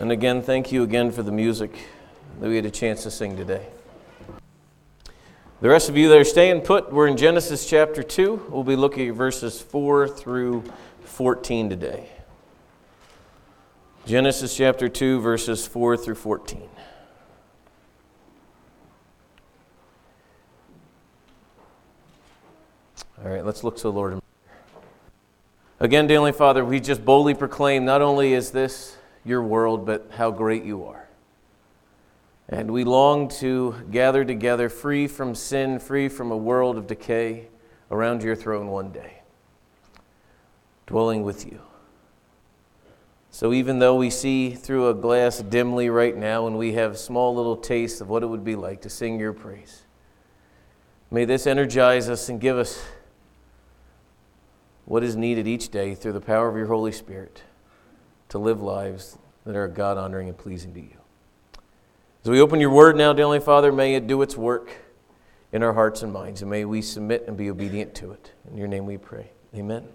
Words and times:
And 0.00 0.10
again, 0.10 0.40
thank 0.40 0.72
you 0.72 0.82
again 0.82 1.12
for 1.12 1.22
the 1.22 1.30
music 1.30 1.72
that 2.40 2.48
we 2.48 2.56
had 2.56 2.64
a 2.64 2.70
chance 2.70 3.02
to 3.02 3.10
sing 3.10 3.36
today. 3.36 3.66
The 5.60 5.68
rest 5.68 5.90
of 5.90 5.96
you 5.98 6.08
that 6.08 6.16
are 6.16 6.24
staying 6.24 6.62
put, 6.62 6.90
we're 6.90 7.06
in 7.06 7.18
Genesis 7.18 7.68
chapter 7.68 8.02
2. 8.02 8.46
We'll 8.48 8.64
be 8.64 8.76
looking 8.76 9.10
at 9.10 9.14
verses 9.14 9.60
4 9.60 10.08
through 10.08 10.64
14 11.04 11.68
today. 11.68 12.08
Genesis 14.06 14.56
chapter 14.56 14.88
2, 14.88 15.20
verses 15.20 15.66
4 15.66 15.98
through 15.98 16.14
14. 16.14 16.66
All 23.22 23.30
right, 23.30 23.44
let's 23.44 23.62
look 23.62 23.76
to 23.76 23.82
the 23.82 23.92
Lord. 23.92 24.18
Again, 25.78 26.06
dear 26.06 26.14
Heavenly 26.14 26.32
Father, 26.32 26.64
we 26.64 26.80
just 26.80 27.04
boldly 27.04 27.34
proclaim 27.34 27.84
not 27.84 28.00
only 28.00 28.32
is 28.32 28.50
this 28.52 28.96
your 29.24 29.42
world, 29.42 29.86
but 29.86 30.10
how 30.16 30.30
great 30.30 30.64
you 30.64 30.84
are. 30.84 31.08
And 32.48 32.70
we 32.72 32.84
long 32.84 33.28
to 33.38 33.76
gather 33.90 34.24
together 34.24 34.68
free 34.68 35.06
from 35.06 35.34
sin, 35.34 35.78
free 35.78 36.08
from 36.08 36.32
a 36.32 36.36
world 36.36 36.76
of 36.76 36.86
decay, 36.86 37.48
around 37.90 38.22
your 38.22 38.36
throne 38.36 38.68
one 38.68 38.90
day, 38.92 39.22
dwelling 40.86 41.22
with 41.22 41.44
you. 41.44 41.60
So 43.30 43.52
even 43.52 43.78
though 43.78 43.96
we 43.96 44.10
see 44.10 44.50
through 44.50 44.88
a 44.88 44.94
glass 44.94 45.38
dimly 45.38 45.90
right 45.90 46.16
now 46.16 46.46
and 46.46 46.58
we 46.58 46.72
have 46.72 46.98
small 46.98 47.34
little 47.34 47.56
tastes 47.56 48.00
of 48.00 48.08
what 48.08 48.22
it 48.22 48.26
would 48.26 48.44
be 48.44 48.56
like 48.56 48.82
to 48.82 48.90
sing 48.90 49.20
your 49.20 49.32
praise, 49.32 49.82
may 51.10 51.24
this 51.24 51.46
energize 51.46 52.08
us 52.08 52.28
and 52.28 52.40
give 52.40 52.58
us 52.58 52.82
what 54.84 55.04
is 55.04 55.14
needed 55.14 55.46
each 55.46 55.68
day 55.68 55.94
through 55.94 56.12
the 56.12 56.20
power 56.20 56.48
of 56.48 56.56
your 56.56 56.66
Holy 56.66 56.90
Spirit 56.90 57.42
to 58.30 58.38
live 58.38 58.62
lives 58.62 59.18
that 59.44 59.56
are 59.56 59.68
God 59.68 59.98
honoring 59.98 60.28
and 60.28 60.38
pleasing 60.38 60.72
to 60.74 60.80
you. 60.80 60.96
As 62.24 62.30
we 62.30 62.40
open 62.40 62.60
your 62.60 62.70
word 62.70 62.96
now, 62.96 63.12
dear 63.12 63.24
Heavenly 63.24 63.40
Father, 63.40 63.72
may 63.72 63.94
it 63.94 64.06
do 64.06 64.22
its 64.22 64.36
work 64.36 64.70
in 65.52 65.62
our 65.62 65.72
hearts 65.72 66.02
and 66.02 66.12
minds, 66.12 66.42
and 66.42 66.50
may 66.50 66.64
we 66.64 66.80
submit 66.80 67.24
and 67.26 67.36
be 67.36 67.50
obedient 67.50 67.94
to 67.96 68.12
it. 68.12 68.32
In 68.50 68.56
your 68.56 68.68
name 68.68 68.86
we 68.86 68.98
pray. 68.98 69.30
Amen. 69.54 69.88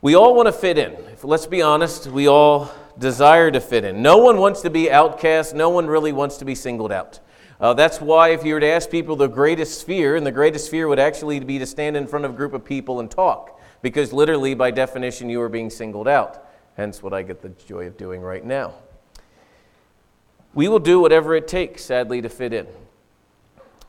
We 0.00 0.14
all 0.14 0.34
want 0.34 0.46
to 0.46 0.52
fit 0.52 0.78
in. 0.78 0.92
If, 1.12 1.24
let's 1.24 1.46
be 1.46 1.60
honest, 1.60 2.06
we 2.06 2.26
all 2.26 2.72
desire 2.98 3.50
to 3.50 3.60
fit 3.60 3.84
in. 3.84 4.00
No 4.00 4.18
one 4.18 4.38
wants 4.38 4.62
to 4.62 4.70
be 4.70 4.90
outcast, 4.90 5.54
no 5.54 5.68
one 5.68 5.86
really 5.86 6.12
wants 6.12 6.38
to 6.38 6.44
be 6.44 6.54
singled 6.54 6.90
out. 6.90 7.20
Uh, 7.60 7.74
that's 7.74 8.00
why, 8.00 8.30
if 8.30 8.44
you 8.44 8.54
were 8.54 8.60
to 8.60 8.66
ask 8.66 8.88
people 8.88 9.14
the 9.14 9.28
greatest 9.28 9.86
fear, 9.86 10.16
and 10.16 10.26
the 10.26 10.32
greatest 10.32 10.70
fear 10.70 10.88
would 10.88 10.98
actually 10.98 11.38
be 11.40 11.58
to 11.58 11.66
stand 11.66 11.98
in 11.98 12.06
front 12.06 12.24
of 12.24 12.32
a 12.32 12.34
group 12.34 12.54
of 12.54 12.64
people 12.64 12.98
and 13.00 13.10
talk, 13.10 13.60
because 13.82 14.12
literally, 14.12 14.54
by 14.54 14.70
definition, 14.70 15.28
you 15.28 15.40
are 15.42 15.48
being 15.50 15.68
singled 15.68 16.08
out. 16.08 16.48
Hence, 16.76 17.02
what 17.02 17.12
I 17.12 17.22
get 17.22 17.42
the 17.42 17.50
joy 17.50 17.86
of 17.86 17.96
doing 17.96 18.20
right 18.20 18.44
now. 18.44 18.74
We 20.54 20.68
will 20.68 20.78
do 20.78 21.00
whatever 21.00 21.34
it 21.34 21.48
takes, 21.48 21.84
sadly, 21.84 22.22
to 22.22 22.28
fit 22.28 22.52
in. 22.52 22.66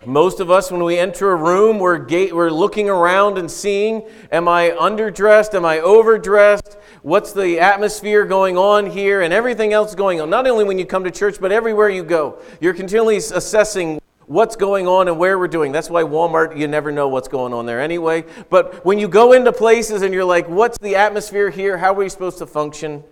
Most 0.06 0.42
of 0.42 0.52
us, 0.52 0.70
when 0.70 0.84
we 0.84 0.98
enter 0.98 1.32
a 1.32 1.36
room, 1.36 1.80
we're, 1.80 1.98
gate, 1.98 2.36
we're 2.36 2.50
looking 2.50 2.90
around 2.90 3.38
and 3.38 3.50
seeing 3.50 4.04
Am 4.34 4.50
I 4.50 4.72
underdressed? 4.72 5.54
Am 5.54 5.64
I 5.64 5.80
overdressed? 5.80 6.78
What's 7.04 7.32
the 7.32 7.60
atmosphere 7.60 8.26
going 8.26 8.58
on 8.58 8.86
here? 8.86 9.22
And 9.22 9.34
everything 9.34 9.72
else 9.72 9.96
going 9.96 10.20
on. 10.20 10.30
Not 10.30 10.46
only 10.46 10.66
when 10.66 10.78
you 10.78 10.86
come 10.86 11.06
to 11.06 11.12
church, 11.12 11.40
but 11.40 11.54
everywhere 11.54 11.90
you 11.90 12.04
go. 12.04 12.40
You're 12.60 12.74
continually 12.74 13.18
assessing 13.18 14.02
what's 14.28 14.56
going 14.56 14.88
on 14.88 15.08
and 15.08 15.18
where 15.18 15.38
we're 15.38 15.48
doing. 15.48 15.72
That's 15.72 15.90
why 15.90 16.04
Walmart, 16.04 16.58
you 16.58 16.68
never 16.68 16.92
know 16.92 17.08
what's 17.08 17.28
going 17.28 17.54
on 17.54 17.66
there 17.66 17.82
anyway. 17.82 18.26
But 18.50 18.86
when 18.86 19.00
you 19.00 19.08
go 19.08 19.34
into 19.34 19.52
places 19.52 20.02
and 20.02 20.14
you're 20.14 20.26
like, 20.26 20.48
What's 20.48 20.78
the 20.78 20.96
atmosphere 20.96 21.50
here? 21.50 21.78
How 21.78 21.92
are 21.92 21.96
we 21.96 22.10
supposed 22.10 22.38
to 22.40 22.46
function? 22.46 23.04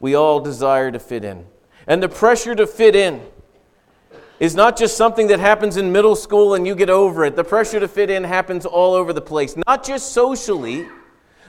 We 0.00 0.14
all 0.14 0.40
desire 0.40 0.90
to 0.90 0.98
fit 0.98 1.24
in. 1.24 1.46
And 1.86 2.02
the 2.02 2.08
pressure 2.08 2.54
to 2.54 2.66
fit 2.66 2.94
in 2.94 3.22
is 4.40 4.54
not 4.54 4.76
just 4.76 4.96
something 4.96 5.26
that 5.28 5.40
happens 5.40 5.76
in 5.76 5.90
middle 5.90 6.14
school 6.14 6.54
and 6.54 6.66
you 6.66 6.74
get 6.74 6.90
over 6.90 7.24
it. 7.24 7.34
The 7.34 7.44
pressure 7.44 7.80
to 7.80 7.88
fit 7.88 8.10
in 8.10 8.24
happens 8.24 8.64
all 8.64 8.94
over 8.94 9.12
the 9.12 9.20
place, 9.20 9.56
not 9.66 9.84
just 9.84 10.12
socially, 10.12 10.86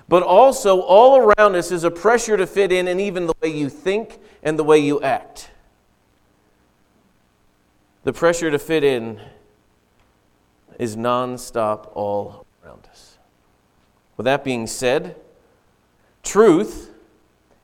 but 0.07 0.23
also 0.23 0.81
all 0.81 1.17
around 1.17 1.55
us 1.55 1.71
is 1.71 1.83
a 1.83 1.91
pressure 1.91 2.35
to 2.35 2.47
fit 2.47 2.71
in 2.71 2.87
and 2.87 2.99
even 2.99 3.27
the 3.27 3.33
way 3.41 3.49
you 3.49 3.69
think 3.69 4.19
and 4.41 4.57
the 4.57 4.63
way 4.63 4.79
you 4.79 4.99
act. 5.01 5.51
The 8.03 8.13
pressure 8.13 8.49
to 8.49 8.59
fit 8.59 8.83
in 8.83 9.19
is 10.77 10.95
nonstop 10.95 11.91
all 11.95 12.45
around 12.63 12.87
us. 12.89 13.17
With 14.15 14.25
that 14.25 14.43
being 14.43 14.67
said, 14.67 15.15
truth 16.23 16.93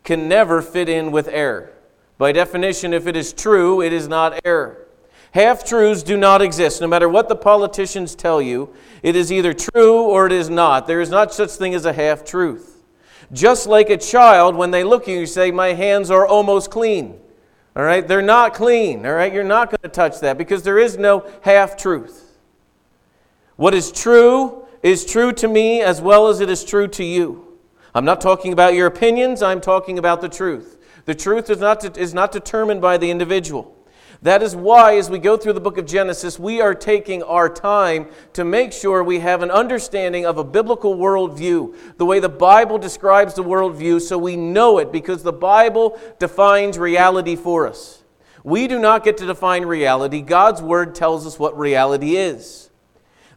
can 0.03 0.27
never 0.27 0.61
fit 0.61 0.89
in 0.89 1.11
with 1.11 1.27
error. 1.29 1.71
By 2.17 2.31
definition, 2.31 2.93
if 2.93 3.07
it 3.07 3.15
is 3.15 3.33
true, 3.33 3.81
it 3.81 3.93
is 3.93 4.07
not 4.07 4.39
error. 4.45 4.85
Half 5.31 5.65
truths 5.65 6.03
do 6.03 6.15
not 6.15 6.41
exist. 6.41 6.79
No 6.79 6.87
matter 6.87 7.09
what 7.09 7.27
the 7.27 7.35
politicians 7.35 8.15
tell 8.15 8.41
you, 8.41 8.73
it 9.03 9.15
is 9.17 9.31
either 9.31 9.53
true 9.53 10.01
or 10.01 10.25
it 10.25 10.31
is 10.31 10.49
not. 10.49 10.87
There 10.87 11.01
is 11.01 11.09
not 11.09 11.33
such 11.33 11.51
thing 11.51 11.73
as 11.73 11.85
a 11.85 11.91
half 11.91 12.23
truth. 12.23 12.83
Just 13.33 13.67
like 13.67 13.89
a 13.89 13.97
child, 13.97 14.55
when 14.55 14.71
they 14.71 14.83
look 14.83 15.03
at 15.03 15.07
you, 15.09 15.19
you 15.21 15.25
say, 15.25 15.51
My 15.51 15.73
hands 15.73 16.09
are 16.09 16.25
almost 16.25 16.71
clean. 16.71 17.19
All 17.75 17.83
right? 17.83 18.07
They're 18.07 18.21
not 18.21 18.53
clean. 18.53 19.05
All 19.05 19.13
right? 19.13 19.33
You're 19.33 19.43
not 19.43 19.69
going 19.69 19.81
to 19.83 19.89
touch 19.89 20.19
that 20.21 20.37
because 20.37 20.63
there 20.63 20.79
is 20.79 20.97
no 20.97 21.29
half 21.41 21.77
truth. 21.77 22.37
What 23.55 23.73
is 23.73 23.91
true 23.91 24.65
is 24.81 25.05
true 25.05 25.31
to 25.33 25.47
me 25.47 25.81
as 25.81 26.01
well 26.01 26.27
as 26.27 26.39
it 26.39 26.49
is 26.49 26.63
true 26.63 26.87
to 26.89 27.03
you. 27.03 27.57
I'm 27.93 28.05
not 28.05 28.21
talking 28.21 28.53
about 28.53 28.73
your 28.73 28.87
opinions, 28.87 29.41
I'm 29.41 29.61
talking 29.61 29.97
about 29.97 30.21
the 30.21 30.29
truth. 30.29 30.77
The 31.05 31.15
truth 31.15 31.49
is 31.49 31.59
not, 31.59 31.97
is 31.97 32.13
not 32.13 32.31
determined 32.31 32.81
by 32.81 32.97
the 32.97 33.09
individual. 33.09 33.74
That 34.21 34.41
is 34.41 34.55
why, 34.55 34.97
as 34.97 35.09
we 35.09 35.19
go 35.19 35.37
through 35.37 35.53
the 35.53 35.59
book 35.59 35.77
of 35.77 35.85
Genesis, 35.85 36.39
we 36.39 36.61
are 36.61 36.73
taking 36.73 37.21
our 37.23 37.49
time 37.49 38.07
to 38.33 38.43
make 38.43 38.71
sure 38.71 39.03
we 39.03 39.19
have 39.19 39.41
an 39.43 39.51
understanding 39.51 40.25
of 40.25 40.37
a 40.37 40.43
biblical 40.43 40.95
worldview, 40.95 41.97
the 41.97 42.05
way 42.05 42.19
the 42.19 42.29
Bible 42.29 42.77
describes 42.77 43.33
the 43.33 43.43
worldview, 43.43 44.01
so 44.01 44.17
we 44.17 44.35
know 44.35 44.77
it 44.77 44.91
because 44.91 45.23
the 45.23 45.33
Bible 45.33 45.99
defines 46.19 46.77
reality 46.77 47.35
for 47.35 47.67
us. 47.67 48.03
We 48.43 48.67
do 48.67 48.79
not 48.79 49.03
get 49.03 49.17
to 49.17 49.25
define 49.25 49.65
reality, 49.65 50.21
God's 50.21 50.61
Word 50.61 50.95
tells 50.95 51.25
us 51.25 51.39
what 51.39 51.57
reality 51.57 52.15
is. 52.15 52.69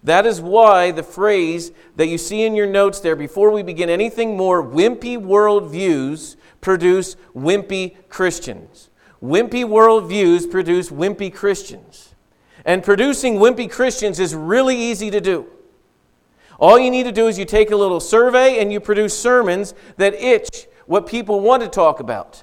That 0.05 0.27
is 0.27 0.41
why 0.41 0.93
the 0.93 1.03
phrase 1.03 1.73
that 1.97 2.07
you 2.07 2.19
see 2.19 2.45
in 2.45 2.55
your 2.55 2.67
notes 2.67 3.01
there, 3.01 3.17
before 3.17 3.51
we 3.51 3.63
begin 3.63 3.91
anything 3.91 4.37
more, 4.37 4.63
wimpy 4.63 5.19
worldviews 5.19 6.37
produce 6.61 7.17
wimpy 7.35 7.97
Christians. 8.09 8.88
Wimpy 9.23 9.65
worldviews 9.65 10.51
produce 10.51 10.91
wimpy 10.91 11.35
Christians. 11.35 12.15
And 12.65 12.83
producing 12.83 13.37
wimpy 13.37 13.71
Christians 13.71 14.21
is 14.21 14.35
really 14.35 14.77
easy 14.77 15.11
to 15.11 15.21
do. 15.21 15.47
All 16.59 16.79
you 16.79 16.91
need 16.91 17.05
to 17.05 17.13
do 17.13 17.29
is 17.29 17.39
you 17.39 17.45
take 17.45 17.71
a 17.71 17.77
little 17.77 18.01
survey 18.01 18.59
and 18.61 18.73
you 18.73 18.81
produce 18.81 19.17
sermons 19.19 19.75
that 19.97 20.15
itch 20.15 20.67
what 20.87 21.07
people 21.07 21.41
want 21.41 21.63
to 21.63 21.69
talk 21.69 22.01
about. 22.01 22.43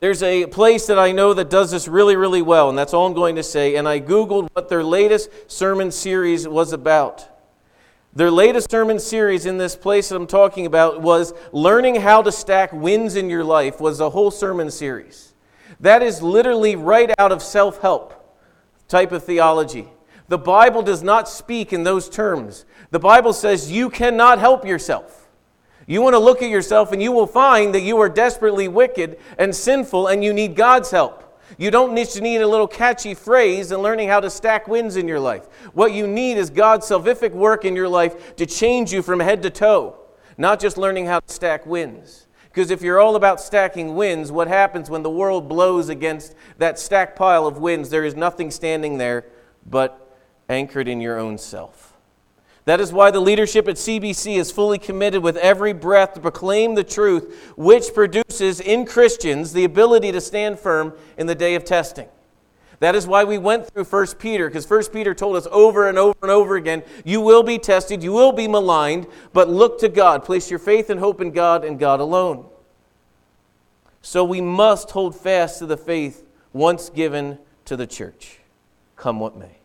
There's 0.00 0.22
a 0.22 0.46
place 0.46 0.86
that 0.86 0.98
I 0.98 1.12
know 1.12 1.32
that 1.34 1.48
does 1.48 1.70
this 1.70 1.86
really, 1.86 2.16
really 2.16 2.42
well, 2.42 2.68
and 2.68 2.76
that's 2.76 2.92
all 2.92 3.06
I'm 3.06 3.14
going 3.14 3.36
to 3.36 3.42
say. 3.42 3.76
And 3.76 3.88
I 3.88 4.00
Googled 4.00 4.48
what 4.52 4.68
their 4.68 4.82
latest 4.82 5.30
sermon 5.50 5.92
series 5.92 6.46
was 6.46 6.72
about. 6.72 7.28
Their 8.14 8.30
latest 8.30 8.70
sermon 8.70 8.98
series 8.98 9.46
in 9.46 9.56
this 9.56 9.74
place 9.74 10.10
that 10.10 10.16
I'm 10.16 10.26
talking 10.26 10.66
about 10.66 11.00
was 11.00 11.32
Learning 11.50 11.94
How 11.94 12.20
to 12.20 12.30
Stack 12.30 12.70
Wins 12.70 13.16
in 13.16 13.30
Your 13.30 13.42
Life, 13.42 13.80
was 13.80 14.00
a 14.00 14.10
whole 14.10 14.30
sermon 14.30 14.70
series. 14.70 15.32
That 15.80 16.02
is 16.02 16.20
literally 16.20 16.76
right 16.76 17.10
out 17.18 17.32
of 17.32 17.42
self 17.42 17.80
help 17.80 18.38
type 18.86 19.12
of 19.12 19.24
theology. 19.24 19.88
The 20.28 20.36
Bible 20.36 20.82
does 20.82 21.02
not 21.02 21.26
speak 21.26 21.72
in 21.72 21.84
those 21.84 22.10
terms. 22.10 22.66
The 22.90 22.98
Bible 22.98 23.32
says 23.32 23.72
you 23.72 23.88
cannot 23.88 24.38
help 24.38 24.66
yourself. 24.66 25.30
You 25.86 26.02
want 26.02 26.12
to 26.12 26.18
look 26.18 26.42
at 26.42 26.50
yourself 26.50 26.92
and 26.92 27.02
you 27.02 27.12
will 27.12 27.26
find 27.26 27.74
that 27.74 27.80
you 27.80 27.98
are 27.98 28.10
desperately 28.10 28.68
wicked 28.68 29.18
and 29.38 29.54
sinful 29.54 30.08
and 30.08 30.22
you 30.22 30.34
need 30.34 30.54
God's 30.54 30.90
help. 30.90 31.21
You 31.58 31.70
don't 31.70 31.94
need, 31.94 32.08
need 32.20 32.40
a 32.40 32.46
little 32.46 32.68
catchy 32.68 33.14
phrase 33.14 33.72
and 33.72 33.82
learning 33.82 34.08
how 34.08 34.20
to 34.20 34.30
stack 34.30 34.68
wins 34.68 34.96
in 34.96 35.06
your 35.06 35.20
life. 35.20 35.44
What 35.74 35.92
you 35.92 36.06
need 36.06 36.38
is 36.38 36.50
God's 36.50 36.88
salvific 36.88 37.32
work 37.32 37.64
in 37.64 37.76
your 37.76 37.88
life 37.88 38.36
to 38.36 38.46
change 38.46 38.92
you 38.92 39.02
from 39.02 39.20
head 39.20 39.42
to 39.42 39.50
toe, 39.50 39.96
not 40.38 40.60
just 40.60 40.78
learning 40.78 41.06
how 41.06 41.20
to 41.20 41.32
stack 41.32 41.66
wins. 41.66 42.26
Because 42.44 42.70
if 42.70 42.82
you're 42.82 43.00
all 43.00 43.16
about 43.16 43.40
stacking 43.40 43.94
wins, 43.94 44.30
what 44.30 44.46
happens 44.46 44.90
when 44.90 45.02
the 45.02 45.10
world 45.10 45.48
blows 45.48 45.88
against 45.88 46.34
that 46.58 46.78
stack 46.78 47.16
pile 47.16 47.46
of 47.46 47.58
wins? 47.58 47.88
There 47.88 48.04
is 48.04 48.14
nothing 48.14 48.50
standing 48.50 48.98
there 48.98 49.24
but 49.64 50.18
anchored 50.48 50.86
in 50.86 51.00
your 51.00 51.18
own 51.18 51.38
self. 51.38 51.91
That 52.64 52.80
is 52.80 52.92
why 52.92 53.10
the 53.10 53.20
leadership 53.20 53.66
at 53.66 53.74
CBC 53.74 54.36
is 54.36 54.52
fully 54.52 54.78
committed 54.78 55.22
with 55.22 55.36
every 55.38 55.72
breath 55.72 56.14
to 56.14 56.20
proclaim 56.20 56.74
the 56.74 56.84
truth, 56.84 57.52
which 57.56 57.92
produces 57.92 58.60
in 58.60 58.86
Christians 58.86 59.52
the 59.52 59.64
ability 59.64 60.12
to 60.12 60.20
stand 60.20 60.60
firm 60.60 60.94
in 61.18 61.26
the 61.26 61.34
day 61.34 61.56
of 61.56 61.64
testing. 61.64 62.08
That 62.78 62.94
is 62.94 63.06
why 63.06 63.24
we 63.24 63.38
went 63.38 63.66
through 63.66 63.84
1 63.84 64.06
Peter, 64.18 64.48
because 64.48 64.68
1 64.68 64.86
Peter 64.92 65.14
told 65.14 65.36
us 65.36 65.46
over 65.50 65.88
and 65.88 65.98
over 65.98 66.16
and 66.22 66.30
over 66.30 66.56
again 66.56 66.82
you 67.04 67.20
will 67.20 67.42
be 67.42 67.58
tested, 67.58 68.02
you 68.02 68.12
will 68.12 68.32
be 68.32 68.48
maligned, 68.48 69.06
but 69.32 69.48
look 69.48 69.78
to 69.80 69.88
God. 69.88 70.24
Place 70.24 70.50
your 70.50 70.58
faith 70.58 70.90
and 70.90 70.98
hope 70.98 71.20
in 71.20 71.30
God 71.30 71.64
and 71.64 71.78
God 71.78 72.00
alone. 72.00 72.46
So 74.02 74.24
we 74.24 74.40
must 74.40 74.90
hold 74.90 75.14
fast 75.14 75.60
to 75.60 75.66
the 75.66 75.76
faith 75.76 76.24
once 76.52 76.90
given 76.90 77.38
to 77.66 77.76
the 77.76 77.86
church, 77.86 78.40
come 78.96 79.20
what 79.20 79.36
may. 79.36 79.61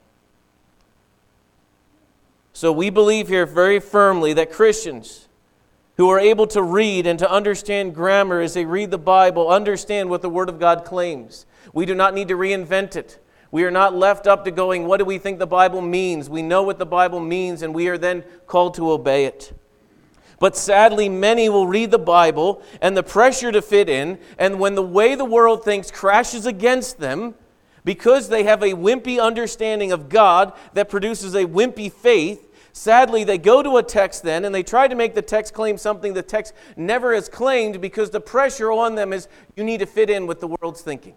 So 2.58 2.72
we 2.72 2.90
believe 2.90 3.28
here 3.28 3.46
very 3.46 3.80
firmly 3.80 4.34
that 4.34 4.52
Christians 4.52 5.28
who 5.98 6.10
are 6.10 6.20
able 6.20 6.48
to 6.48 6.64
read 6.64 7.06
and 7.06 7.20
to 7.20 7.32
understand 7.32 7.94
grammar 7.94 8.42
as 8.42 8.56
they 8.56 8.66
read 8.66 8.90
the 8.90 8.98
Bible 8.98 9.48
understand 9.48 10.10
what 10.10 10.24
the 10.24 10.30
Word 10.32 10.50
of 10.50 10.60
God 10.60 10.84
claims. 10.84 11.46
We 11.72 11.86
do 11.86 11.94
not 11.94 12.16
need 12.16 12.30
to 12.30 12.34
reinvent 12.34 12.96
it. 12.96 13.24
We 13.52 13.64
are 13.64 13.70
not 13.70 13.94
left 13.94 14.26
up 14.26 14.44
to 14.46 14.50
going, 14.50 14.88
what 14.88 14.98
do 14.98 15.06
we 15.06 15.20
think 15.20 15.38
the 15.38 15.46
Bible 15.46 15.82
means? 15.82 16.32
We 16.32 16.42
know 16.42 16.64
what 16.64 16.80
the 16.80 16.86
Bible 16.88 17.20
means, 17.20 17.62
and 17.62 17.76
we 17.76 17.90
are 17.90 17.98
then 18.00 18.24
called 18.48 18.74
to 18.74 18.90
obey 18.90 19.26
it. 19.26 19.54
But 20.40 20.58
sadly, 20.58 21.10
many 21.10 21.50
will 21.50 21.68
read 21.68 21.92
the 21.92 22.00
Bible 22.00 22.64
and 22.82 22.98
the 22.98 23.04
pressure 23.04 23.52
to 23.52 23.62
fit 23.62 23.88
in, 23.88 24.18
and 24.40 24.60
when 24.60 24.74
the 24.74 24.82
way 24.82 25.14
the 25.14 25.26
world 25.26 25.64
thinks 25.64 25.92
crashes 25.92 26.48
against 26.48 26.98
them, 26.98 27.36
because 27.86 28.30
they 28.30 28.46
have 28.46 28.64
a 28.64 28.74
wimpy 28.74 29.22
understanding 29.22 29.92
of 29.92 30.10
God 30.10 30.54
that 30.74 30.90
produces 30.90 31.36
a 31.36 31.46
wimpy 31.46 31.90
faith, 31.90 32.46
sadly, 32.78 33.24
they 33.24 33.38
go 33.38 33.64
to 33.64 33.78
a 33.78 33.84
text 33.84 34.24
then 34.24 34.46
and 34.46 34.54
they 34.54 34.64
try 34.64 34.88
to 34.88 34.96
make 34.96 35.16
the 35.16 35.22
text 35.22 35.54
claim 35.54 35.78
something 35.78 36.14
the 36.14 36.22
text 36.22 36.54
never 36.76 37.14
has 37.14 37.28
claimed 37.28 37.82
because 37.82 38.10
the 38.12 38.22
pressure 38.22 38.72
on 38.72 38.96
them 38.96 39.12
is 39.12 39.28
you 39.56 39.64
need 39.64 39.80
to 39.80 39.86
fit 39.86 40.10
in 40.10 40.28
with 40.28 40.40
the 40.40 40.48
world's 40.48 40.82
thinking. 40.82 41.16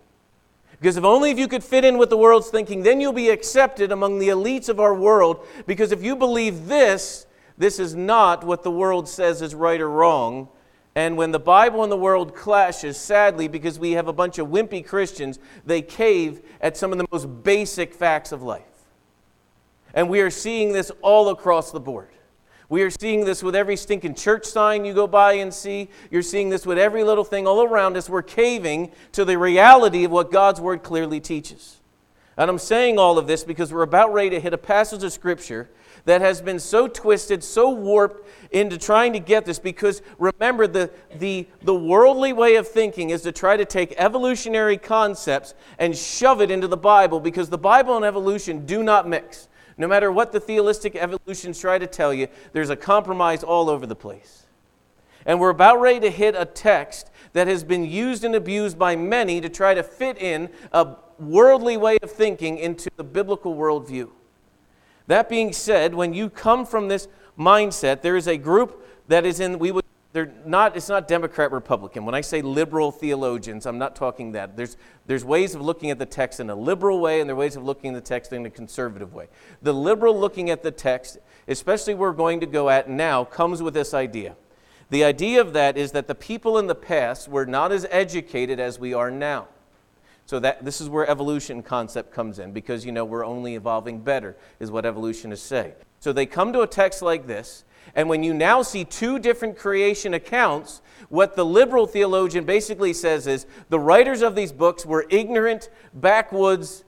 Because 0.81 0.97
if 0.97 1.05
only 1.05 1.31
if 1.31 1.39
you 1.39 1.47
could 1.47 1.63
fit 1.63 1.85
in 1.85 1.99
with 1.99 2.09
the 2.09 2.17
world's 2.17 2.49
thinking, 2.49 2.83
then 2.83 3.01
you'll 3.01 3.13
be 3.13 3.29
accepted 3.29 3.93
among 3.93 4.19
the 4.19 4.29
elites 4.29 4.71
of 4.71 4.81
our 4.81 4.95
world. 4.95 5.47
Because 5.67 5.93
if 5.93 6.03
you 6.03 6.17
believe 6.17 6.69
this, 6.69 7.27
this 7.59 7.79
is 7.79 7.95
not 7.95 8.43
what 8.45 8.63
the 8.63 8.71
world 8.71 9.07
says 9.07 9.43
is 9.43 9.55
right 9.55 9.81
or 9.81 9.91
wrong. 9.91 10.49
And 10.95 11.19
when 11.19 11.31
the 11.31 11.39
Bible 11.39 11.83
and 11.83 11.93
the 11.93 11.97
world 11.97 12.35
clashes, 12.35 12.97
sadly, 12.97 13.47
because 13.47 13.79
we 13.79 13.93
have 13.93 14.09
a 14.09 14.13
bunch 14.13 14.39
of 14.39 14.49
wimpy 14.49 14.85
Christians, 14.85 15.39
they 15.67 15.83
cave 15.83 16.41
at 16.63 16.79
some 16.79 16.93
of 16.93 16.99
the 16.99 17.07
most 17.13 17.27
basic 17.45 17.93
facts 17.93 18.33
of 18.33 18.43
life. 18.43 18.70
And 19.95 20.09
we 20.09 20.21
are 20.21 20.31
seeing 20.31 20.73
this 20.73 20.91
all 21.03 21.29
across 21.31 21.73
the 21.73 21.81
board. 21.81 22.09
We 22.69 22.83
are 22.83 22.91
seeing 22.91 23.25
this 23.25 23.43
with 23.43 23.57
every 23.57 23.77
stinking 23.77 24.15
church 24.15 24.45
sign 24.45 24.85
you 24.85 24.95
go 24.95 25.09
by 25.09 25.35
and 25.35 25.53
see. 25.53 25.89
You're 26.11 26.23
seeing 26.23 26.51
this 26.51 26.65
with 26.65 26.79
every 26.79 27.03
little 27.03 27.25
thing 27.25 27.49
all 27.49 27.65
around 27.65 27.97
us. 27.97 28.09
We're 28.09 28.23
caving 28.23 28.93
to 29.13 29.25
the 29.25 29.37
reality 29.37 30.05
of 30.05 30.13
what 30.13 30.31
God's 30.31 30.61
Word 30.61 30.85
clearly 30.85 31.19
teaches. 31.19 31.81
And 32.37 32.49
I'm 32.49 32.59
saying 32.59 32.97
all 32.97 33.19
of 33.19 33.27
this 33.27 33.43
because 33.43 33.73
we're 33.73 33.83
about 33.83 34.13
ready 34.13 34.31
to 34.31 34.41
hit 34.41 34.55
a 34.55 34.59
passage 34.59 35.03
of 35.03 35.13
Scripture 35.13 35.69
that 36.05 36.21
has 36.21 36.41
been 36.41 36.61
so 36.61 36.87
twisted, 36.87 37.43
so 37.43 37.71
warped 37.71 38.27
into 38.53 38.79
trying 38.79 39.13
to 39.15 39.19
get 39.19 39.45
this. 39.45 39.59
Because 39.59 40.01
remember, 40.19 40.67
the, 40.67 40.91
the, 41.17 41.49
the 41.63 41.75
worldly 41.75 42.33
way 42.33 42.55
of 42.55 42.69
thinking 42.69 43.11
is 43.11 43.23
to 43.23 43.33
try 43.33 43.57
to 43.57 43.65
take 43.65 43.95
evolutionary 43.97 44.79
concepts 44.79 45.55
and 45.79 45.97
shove 45.97 46.41
it 46.41 46.53
into 46.53 46.69
the 46.69 46.77
Bible 46.77 47.21
because 47.21 47.51
the 47.51 47.59
Bible 47.59 47.97
and 47.97 48.05
evolution 48.05 48.65
do 48.65 48.83
not 48.83 49.09
mix. 49.09 49.49
No 49.81 49.89
matter 49.89 50.13
what 50.13 50.31
the 50.31 50.41
theistic 50.41 50.95
evolutions 50.95 51.59
try 51.59 51.79
to 51.79 51.87
tell 51.87 52.13
you, 52.13 52.29
there's 52.53 52.69
a 52.69 52.77
compromise 52.77 53.43
all 53.43 53.71
over 53.71 53.87
the 53.87 53.97
place. 53.97 54.45
And 55.25 55.41
we're 55.41 55.49
about 55.49 55.81
ready 55.81 56.01
to 56.01 56.11
hit 56.11 56.35
a 56.37 56.45
text 56.45 57.11
that 57.33 57.47
has 57.47 57.65
been 57.65 57.87
used 57.87 58.23
and 58.23 58.35
abused 58.35 58.79
by 58.79 58.95
many 58.95 59.41
to 59.41 59.49
try 59.49 59.73
to 59.73 59.83
fit 59.83 60.19
in 60.21 60.51
a 60.73 60.97
worldly 61.19 61.79
way 61.79 61.97
of 62.03 62.11
thinking 62.11 62.59
into 62.59 62.91
the 62.97 63.05
biblical 63.05 63.57
worldview. 63.57 64.11
That 65.07 65.31
being 65.31 65.51
said, 65.51 65.95
when 65.95 66.13
you 66.13 66.29
come 66.29 66.67
from 66.67 66.89
this 66.89 67.09
mindset, 67.39 68.03
there 68.03 68.19
is 68.19 68.29
a 68.29 68.37
group 68.37 68.87
that 69.09 69.25
is 69.25 69.41
in, 69.41 69.59
we 69.59 69.73
would 69.73 69.87
they're 70.13 70.33
not, 70.45 70.77
it's 70.77 70.89
not 70.89 71.07
Democrat 71.07 71.53
Republican. 71.53 72.05
When 72.05 72.17
I 72.17 72.21
say 72.21 72.43
liberal 72.43 72.91
theologians, 72.91 73.65
I'm 73.65 73.79
not 73.79 73.95
talking 73.95 74.33
that. 74.33 74.57
There's, 74.57 74.77
there's 75.07 75.25
ways 75.25 75.55
of 75.55 75.61
looking 75.61 75.91
at 75.91 76.01
the 76.01 76.07
text 76.07 76.41
in 76.41 76.51
a 76.51 76.55
liberal 76.55 76.99
way, 76.99 77.21
and 77.21 77.29
there 77.29 77.37
are 77.37 77.39
ways 77.39 77.55
of 77.55 77.63
looking 77.63 77.95
at 77.95 78.05
the 78.05 78.09
text 78.09 78.33
in 78.33 78.45
a 78.45 78.51
conservative 78.51 79.15
way. 79.15 79.29
The 79.63 79.73
liberal 79.73 80.19
looking 80.19 80.51
at 80.51 80.65
the 80.65 80.73
text, 80.73 81.19
especially 81.47 81.95
we're 81.95 82.13
going 82.13 82.41
to 82.41 82.47
go 82.47 82.69
at 82.69 82.91
now, 82.91 83.25
comes 83.25 83.63
with 83.63 83.73
this 83.75 83.95
idea. 83.95 84.35
The 84.91 85.05
idea 85.05 85.41
of 85.41 85.53
that 85.53 85.77
is 85.77 85.93
that 85.93 86.09
the 86.09 86.17
people 86.17 86.59
in 86.59 86.67
the 86.67 86.75
past 86.75 87.29
were 87.29 87.47
not 87.47 87.71
as 87.71 87.87
educated 87.91 88.59
as 88.59 88.81
we 88.81 88.93
are 88.93 89.13
now. 89.13 89.47
So 90.27 90.41
that 90.41 90.65
this 90.65 90.81
is 90.81 90.89
where 90.89 91.09
evolution 91.09 91.63
concept 91.63 92.13
comes 92.13 92.39
in 92.39 92.53
because 92.53 92.85
you 92.85 92.93
know 92.93 93.05
we're 93.05 93.25
only 93.25 93.57
evolving 93.57 94.01
better 94.01 94.37
is 94.61 94.71
what 94.71 94.85
evolutionists 94.85 95.47
say. 95.47 95.75
So 95.99 96.13
they 96.13 96.27
come 96.27 96.53
to 96.53 96.61
a 96.61 96.69
text 96.69 97.03
like 97.03 97.27
this 97.27 97.65
and 97.95 98.09
when 98.09 98.23
you 98.23 98.33
now 98.35 98.63
see 98.63 98.85
two 98.85 99.19
different 99.19 99.59
creation 99.59 100.15
accounts, 100.15 100.81
what 101.09 101.35
the 101.35 101.45
liberal 101.45 101.87
theologian 101.87 102.45
basically 102.45 102.93
says 102.93 103.27
is 103.27 103.47
the 103.69 103.81
writers 103.81 104.23
of 104.23 104.35
these 104.35 104.53
books 104.53 104.87
were 104.87 105.07
ignorant, 105.11 105.71
backwoods 105.93 106.85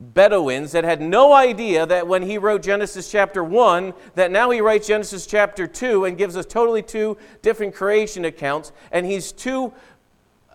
Bedouins 0.00 0.70
that 0.72 0.84
had 0.84 1.00
no 1.00 1.32
idea 1.32 1.84
that 1.84 2.06
when 2.06 2.22
he 2.22 2.38
wrote 2.38 2.62
Genesis 2.62 3.10
chapter 3.10 3.42
1, 3.42 3.92
that 4.14 4.30
now 4.30 4.48
he 4.50 4.60
writes 4.60 4.86
Genesis 4.86 5.26
chapter 5.26 5.66
2 5.66 6.04
and 6.04 6.16
gives 6.16 6.36
us 6.36 6.46
totally 6.46 6.82
two 6.82 7.16
different 7.42 7.74
creation 7.74 8.24
accounts. 8.24 8.70
And 8.92 9.04
he's 9.04 9.32
too, 9.32 9.72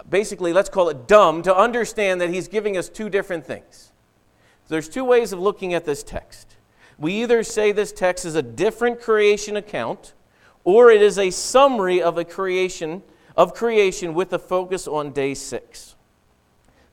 basically, 0.09 0.53
let's 0.53 0.69
call 0.69 0.87
it 0.87 1.09
dumb, 1.09 1.41
to 1.41 1.53
understand 1.53 2.21
that 2.21 2.29
he's 2.29 2.47
giving 2.47 2.77
us 2.77 2.87
two 2.87 3.09
different 3.09 3.45
things. 3.45 3.91
There's 4.69 4.87
two 4.87 5.03
ways 5.03 5.33
of 5.33 5.39
looking 5.39 5.73
at 5.73 5.83
this 5.83 6.03
text 6.03 6.52
we 6.97 7.21
either 7.23 7.43
say 7.43 7.71
this 7.71 7.91
text 7.91 8.25
is 8.25 8.35
a 8.35 8.41
different 8.41 9.01
creation 9.01 9.55
account 9.55 10.13
or 10.63 10.89
it 10.91 11.01
is 11.01 11.17
a 11.17 11.29
summary 11.29 12.01
of 12.01 12.17
a 12.17 12.23
creation 12.23 13.03
of 13.35 13.53
creation 13.53 14.13
with 14.13 14.31
a 14.33 14.39
focus 14.39 14.87
on 14.87 15.11
day 15.11 15.33
6. 15.33 15.95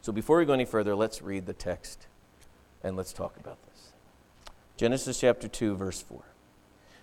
So 0.01 0.13
before 0.13 0.39
we 0.39 0.45
go 0.45 0.55
any 0.55 0.65
further, 0.65 0.95
let's 0.95 1.23
read 1.23 1.47
the 1.47 1.53
text 1.53 2.07
and 2.83 2.97
let's 2.97 3.13
talk 3.13 3.37
about 3.37 3.59
this. 3.67 3.93
Genesis 4.77 5.21
chapter 5.21 5.49
2 5.49 5.77
verse 5.77 6.01
4. 6.01 6.23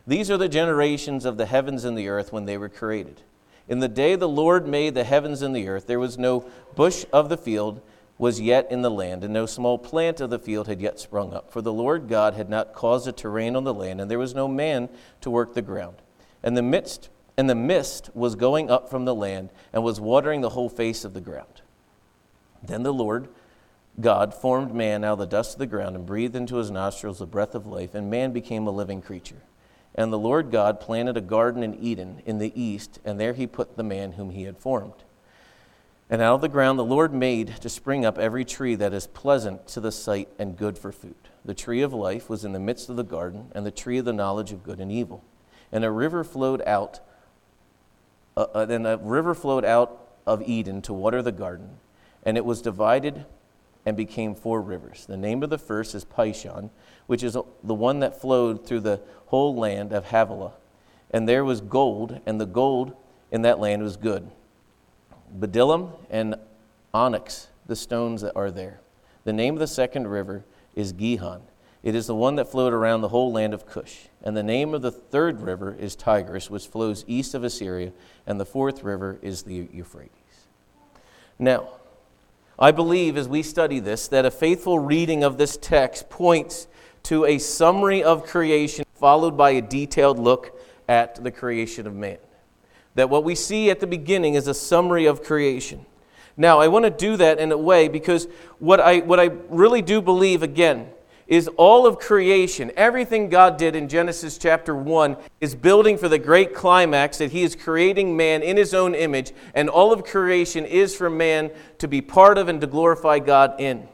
These 0.07 0.31
are 0.31 0.37
the 0.37 0.49
generations 0.49 1.25
of 1.25 1.37
the 1.37 1.45
heavens 1.45 1.83
and 1.83 1.97
the 1.97 2.07
earth 2.07 2.31
when 2.31 2.45
they 2.45 2.57
were 2.57 2.69
created. 2.69 3.21
In 3.67 3.79
the 3.79 3.89
day 3.89 4.15
the 4.15 4.29
Lord 4.29 4.67
made 4.67 4.95
the 4.95 5.03
heavens 5.03 5.41
and 5.41 5.55
the 5.55 5.67
earth, 5.67 5.87
there 5.87 5.99
was 5.99 6.17
no 6.17 6.45
bush 6.75 7.05
of 7.11 7.29
the 7.29 7.37
field 7.37 7.81
was 8.17 8.41
yet 8.41 8.71
in 8.71 8.81
the 8.81 8.91
land, 8.91 9.23
and 9.23 9.33
no 9.33 9.45
small 9.45 9.77
plant 9.77 10.19
of 10.19 10.29
the 10.29 10.39
field 10.39 10.67
had 10.67 10.81
yet 10.81 10.99
sprung 10.99 11.33
up. 11.33 11.51
For 11.51 11.61
the 11.61 11.73
Lord 11.73 12.07
God 12.07 12.33
had 12.33 12.49
not 12.49 12.73
caused 12.73 13.07
it 13.07 13.17
to 13.17 13.29
rain 13.29 13.55
on 13.55 13.63
the 13.63 13.73
land, 13.73 14.01
and 14.01 14.09
there 14.09 14.19
was 14.19 14.33
no 14.33 14.47
man 14.47 14.89
to 15.21 15.29
work 15.29 15.53
the 15.53 15.61
ground. 15.61 15.97
And 16.41 16.57
the 16.57 16.63
midst 16.63 17.09
and 17.37 17.47
the 17.47 17.55
mist 17.55 18.09
was 18.15 18.35
going 18.35 18.71
up 18.71 18.89
from 18.89 19.05
the 19.05 19.13
land 19.13 19.51
and 19.71 19.83
was 19.83 20.01
watering 20.01 20.41
the 20.41 20.49
whole 20.49 20.69
face 20.69 21.05
of 21.05 21.13
the 21.13 21.21
ground. 21.21 21.61
Then 22.63 22.81
the 22.81 22.93
Lord 22.93 23.27
God 24.01 24.33
formed 24.33 24.73
man 24.73 25.03
out 25.03 25.13
of 25.13 25.19
the 25.19 25.27
dust 25.27 25.53
of 25.53 25.59
the 25.59 25.67
ground 25.67 25.95
and 25.95 26.05
breathed 26.05 26.35
into 26.35 26.57
his 26.57 26.71
nostrils 26.71 27.19
the 27.19 27.27
breath 27.27 27.53
of 27.53 27.67
life, 27.67 27.93
and 27.93 28.09
man 28.09 28.31
became 28.31 28.65
a 28.65 28.71
living 28.71 29.01
creature. 29.01 29.43
And 29.93 30.11
the 30.11 30.19
Lord 30.19 30.51
God 30.51 30.79
planted 30.79 31.17
a 31.17 31.21
garden 31.21 31.63
in 31.63 31.75
Eden 31.75 32.21
in 32.25 32.39
the 32.39 32.59
east, 32.59 32.99
and 33.05 33.19
there 33.19 33.33
he 33.33 33.47
put 33.47 33.77
the 33.77 33.83
man 33.83 34.13
whom 34.13 34.31
he 34.31 34.43
had 34.43 34.57
formed. 34.57 34.93
And 36.09 36.21
out 36.21 36.35
of 36.35 36.41
the 36.41 36.47
ground 36.47 36.79
the 36.79 36.85
Lord 36.85 37.13
made 37.13 37.57
to 37.61 37.69
spring 37.69 38.05
up 38.05 38.17
every 38.17 38.45
tree 38.45 38.75
that 38.75 38.93
is 38.93 39.07
pleasant 39.07 39.67
to 39.69 39.81
the 39.81 39.91
sight 39.91 40.29
and 40.39 40.57
good 40.57 40.77
for 40.77 40.91
food. 40.91 41.15
The 41.43 41.53
tree 41.53 41.81
of 41.81 41.93
life 41.93 42.29
was 42.29 42.45
in 42.45 42.53
the 42.53 42.59
midst 42.59 42.89
of 42.89 42.95
the 42.95 43.03
garden, 43.03 43.51
and 43.53 43.65
the 43.65 43.71
tree 43.71 43.97
of 43.97 44.05
the 44.05 44.13
knowledge 44.13 44.51
of 44.51 44.63
good 44.63 44.79
and 44.79 44.91
evil. 44.91 45.23
And 45.71 45.83
a 45.83 45.91
river 45.91 46.23
flowed 46.23 46.61
out, 46.65 47.01
uh, 48.37 48.47
uh, 48.53 48.65
then 48.65 48.85
a 48.85 48.97
river 48.97 49.33
flowed 49.33 49.65
out 49.65 50.07
of 50.25 50.41
Eden 50.41 50.81
to 50.83 50.93
water 50.93 51.21
the 51.21 51.31
garden, 51.31 51.77
and 52.23 52.37
it 52.37 52.45
was 52.45 52.61
divided 52.61 53.25
and 53.85 53.95
became 53.95 54.35
four 54.35 54.61
rivers. 54.61 55.05
The 55.05 55.17
name 55.17 55.43
of 55.43 55.49
the 55.49 55.57
first 55.57 55.95
is 55.95 56.03
Pishon, 56.03 56.69
which 57.05 57.23
is 57.23 57.37
the 57.63 57.73
one 57.73 57.99
that 57.99 58.19
flowed 58.19 58.65
through 58.65 58.81
the 58.81 59.01
whole 59.27 59.55
land 59.55 59.93
of 59.93 60.05
Havilah. 60.05 60.53
And 61.11 61.27
there 61.27 61.45
was 61.45 61.61
gold, 61.61 62.19
and 62.25 62.39
the 62.39 62.45
gold 62.45 62.93
in 63.31 63.41
that 63.43 63.59
land 63.59 63.83
was 63.83 63.95
good. 63.95 64.29
Bdellium 65.39 65.91
and 66.09 66.35
onyx, 66.93 67.47
the 67.65 67.75
stones 67.75 68.21
that 68.21 68.35
are 68.35 68.51
there. 68.51 68.79
The 69.23 69.33
name 69.33 69.55
of 69.55 69.59
the 69.59 69.67
second 69.67 70.07
river 70.07 70.45
is 70.75 70.93
Gihon. 70.93 71.41
It 71.83 71.95
is 71.95 72.07
the 72.07 72.15
one 72.15 72.35
that 72.35 72.51
flowed 72.51 72.73
around 72.73 73.01
the 73.01 73.09
whole 73.09 73.31
land 73.31 73.53
of 73.53 73.65
Cush. 73.65 74.07
And 74.23 74.35
the 74.35 74.43
name 74.43 74.73
of 74.73 74.81
the 74.81 74.91
third 74.91 75.41
river 75.41 75.75
is 75.79 75.95
Tigris, 75.95 76.49
which 76.49 76.67
flows 76.67 77.05
east 77.07 77.33
of 77.33 77.43
Assyria. 77.43 77.91
And 78.25 78.39
the 78.39 78.45
fourth 78.45 78.83
river 78.83 79.19
is 79.21 79.43
the 79.43 79.67
Euphrates. 79.71 80.11
Now, 81.39 81.69
I 82.59 82.71
believe 82.71 83.17
as 83.17 83.27
we 83.27 83.43
study 83.43 83.79
this 83.79 84.07
that 84.07 84.25
a 84.25 84.31
faithful 84.31 84.79
reading 84.79 85.23
of 85.23 85.37
this 85.37 85.57
text 85.57 86.09
points 86.09 86.67
to 87.03 87.25
a 87.25 87.37
summary 87.37 88.03
of 88.03 88.25
creation 88.25 88.83
followed 88.95 89.37
by 89.37 89.51
a 89.51 89.61
detailed 89.61 90.17
look 90.17 90.59
at 90.89 91.23
the 91.23 91.31
creation 91.31 91.85
of 91.85 91.93
man 91.93 92.17
that 92.97 93.11
what 93.11 93.23
we 93.23 93.35
see 93.35 93.69
at 93.69 93.79
the 93.79 93.85
beginning 93.85 94.33
is 94.33 94.47
a 94.47 94.55
summary 94.55 95.05
of 95.05 95.23
creation. 95.23 95.85
Now, 96.35 96.59
I 96.59 96.67
want 96.67 96.85
to 96.85 96.89
do 96.89 97.15
that 97.17 97.37
in 97.37 97.51
a 97.51 97.57
way 97.57 97.87
because 97.87 98.27
what 98.57 98.79
I, 98.79 98.99
what 99.01 99.19
I 99.19 99.25
really 99.49 99.83
do 99.83 100.01
believe, 100.01 100.41
again, 100.41 100.89
is 101.27 101.47
all 101.57 101.85
of 101.85 101.99
creation, 101.99 102.71
everything 102.75 103.29
God 103.29 103.57
did 103.57 103.75
in 103.75 103.87
Genesis 103.87 104.39
chapter 104.39 104.75
1, 104.75 105.15
is 105.41 105.53
building 105.53 105.95
for 105.95 106.09
the 106.09 106.17
great 106.17 106.55
climax 106.55 107.19
that 107.19 107.31
He 107.31 107.43
is 107.43 107.55
creating 107.55 108.17
man 108.17 108.41
in 108.41 108.57
His 108.57 108.73
own 108.73 108.95
image, 108.95 109.31
and 109.53 109.69
all 109.69 109.93
of 109.93 110.03
creation 110.03 110.65
is 110.65 110.95
for 110.95 111.07
man 111.07 111.51
to 111.77 111.87
be 111.87 112.01
part 112.01 112.39
of 112.39 112.47
and 112.47 112.59
to 112.61 112.67
glorify 112.67 113.19
God 113.19 113.59
in. 113.59 113.87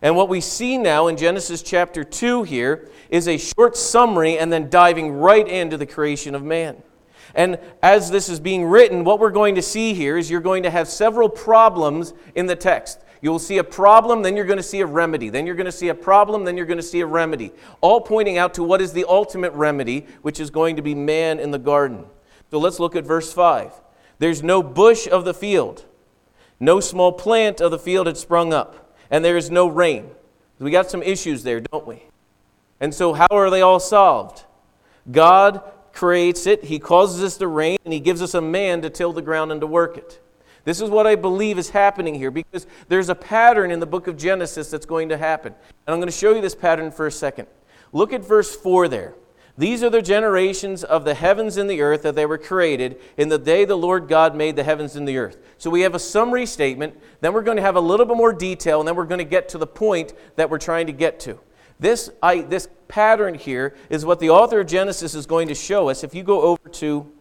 And 0.00 0.16
what 0.16 0.30
we 0.30 0.40
see 0.40 0.78
now 0.78 1.08
in 1.08 1.18
Genesis 1.18 1.62
chapter 1.62 2.04
2 2.04 2.44
here 2.44 2.88
is 3.10 3.28
a 3.28 3.36
short 3.36 3.76
summary 3.76 4.38
and 4.38 4.50
then 4.50 4.70
diving 4.70 5.12
right 5.12 5.46
into 5.46 5.76
the 5.76 5.86
creation 5.86 6.34
of 6.34 6.42
man. 6.42 6.82
And 7.36 7.58
as 7.82 8.10
this 8.10 8.30
is 8.30 8.40
being 8.40 8.64
written, 8.64 9.04
what 9.04 9.20
we're 9.20 9.30
going 9.30 9.54
to 9.56 9.62
see 9.62 9.92
here 9.92 10.16
is 10.16 10.30
you're 10.30 10.40
going 10.40 10.62
to 10.62 10.70
have 10.70 10.88
several 10.88 11.28
problems 11.28 12.14
in 12.34 12.46
the 12.46 12.56
text. 12.56 12.98
You'll 13.20 13.38
see 13.38 13.58
a 13.58 13.64
problem, 13.64 14.22
then 14.22 14.36
you're 14.36 14.46
going 14.46 14.56
to 14.56 14.62
see 14.62 14.80
a 14.80 14.86
remedy. 14.86 15.28
Then 15.28 15.46
you're 15.46 15.54
going 15.54 15.66
to 15.66 15.72
see 15.72 15.88
a 15.88 15.94
problem, 15.94 16.44
then 16.44 16.56
you're 16.56 16.66
going 16.66 16.78
to 16.78 16.82
see 16.82 17.00
a 17.00 17.06
remedy. 17.06 17.52
All 17.82 18.00
pointing 18.00 18.38
out 18.38 18.54
to 18.54 18.62
what 18.62 18.80
is 18.80 18.94
the 18.94 19.04
ultimate 19.06 19.52
remedy, 19.52 20.06
which 20.22 20.40
is 20.40 20.48
going 20.48 20.76
to 20.76 20.82
be 20.82 20.94
man 20.94 21.38
in 21.38 21.50
the 21.50 21.58
garden. 21.58 22.06
So 22.50 22.58
let's 22.58 22.80
look 22.80 22.96
at 22.96 23.04
verse 23.04 23.32
5. 23.32 23.72
There's 24.18 24.42
no 24.42 24.62
bush 24.62 25.06
of 25.06 25.26
the 25.26 25.34
field, 25.34 25.84
no 26.58 26.80
small 26.80 27.12
plant 27.12 27.60
of 27.60 27.70
the 27.70 27.78
field 27.78 28.06
had 28.06 28.16
sprung 28.16 28.54
up, 28.54 28.96
and 29.10 29.22
there 29.22 29.36
is 29.36 29.50
no 29.50 29.66
rain. 29.66 30.10
We 30.58 30.70
got 30.70 30.90
some 30.90 31.02
issues 31.02 31.42
there, 31.42 31.60
don't 31.60 31.86
we? 31.86 32.02
And 32.80 32.94
so, 32.94 33.12
how 33.12 33.28
are 33.30 33.50
they 33.50 33.60
all 33.60 33.80
solved? 33.80 34.44
God 35.10 35.62
creates 35.96 36.46
it, 36.46 36.64
He 36.64 36.78
causes 36.78 37.22
us 37.22 37.36
to 37.38 37.48
rain, 37.48 37.78
and 37.84 37.92
He 37.92 38.00
gives 38.00 38.22
us 38.22 38.34
a 38.34 38.40
man 38.40 38.82
to 38.82 38.90
till 38.90 39.12
the 39.12 39.22
ground 39.22 39.50
and 39.50 39.60
to 39.62 39.66
work 39.66 39.96
it. 39.96 40.20
This 40.64 40.80
is 40.80 40.90
what 40.90 41.06
I 41.06 41.14
believe 41.14 41.58
is 41.58 41.70
happening 41.70 42.14
here 42.14 42.30
because 42.30 42.66
there's 42.88 43.08
a 43.08 43.14
pattern 43.14 43.70
in 43.70 43.80
the 43.80 43.86
book 43.86 44.06
of 44.06 44.16
Genesis 44.16 44.70
that's 44.70 44.84
going 44.84 45.08
to 45.08 45.16
happen. 45.16 45.54
And 45.86 45.94
I'm 45.94 45.98
going 45.98 46.08
to 46.08 46.16
show 46.16 46.34
you 46.34 46.40
this 46.40 46.56
pattern 46.56 46.90
for 46.90 47.06
a 47.06 47.12
second. 47.12 47.46
Look 47.92 48.12
at 48.12 48.24
verse 48.24 48.54
4 48.54 48.88
there. 48.88 49.14
These 49.56 49.82
are 49.82 49.90
the 49.90 50.02
generations 50.02 50.84
of 50.84 51.04
the 51.04 51.14
heavens 51.14 51.56
and 51.56 51.70
the 51.70 51.80
earth 51.80 52.02
that 52.02 52.14
they 52.14 52.26
were 52.26 52.36
created 52.36 53.00
in 53.16 53.28
the 53.28 53.38
day 53.38 53.64
the 53.64 53.76
Lord 53.76 54.06
God 54.06 54.34
made 54.34 54.56
the 54.56 54.64
heavens 54.64 54.96
and 54.96 55.08
the 55.08 55.16
earth. 55.16 55.38
So 55.56 55.70
we 55.70 55.80
have 55.82 55.94
a 55.94 56.00
summary 56.00 56.44
statement, 56.44 57.00
then 57.20 57.32
we're 57.32 57.42
going 57.42 57.56
to 57.56 57.62
have 57.62 57.76
a 57.76 57.80
little 57.80 58.04
bit 58.04 58.16
more 58.16 58.34
detail, 58.34 58.80
and 58.80 58.88
then 58.88 58.96
we're 58.96 59.06
going 59.06 59.18
to 59.18 59.24
get 59.24 59.48
to 59.50 59.58
the 59.58 59.66
point 59.66 60.12
that 60.34 60.50
we're 60.50 60.58
trying 60.58 60.88
to 60.88 60.92
get 60.92 61.20
to. 61.20 61.40
This, 61.78 62.10
I, 62.22 62.40
this 62.40 62.68
pattern 62.88 63.34
here 63.34 63.74
is 63.90 64.04
what 64.04 64.20
the 64.20 64.30
author 64.30 64.60
of 64.60 64.66
Genesis 64.66 65.14
is 65.14 65.26
going 65.26 65.48
to 65.48 65.54
show 65.54 65.88
us. 65.88 66.04
If 66.04 66.14
you 66.14 66.22
go 66.22 66.42
over 66.42 66.68
to 66.68 67.12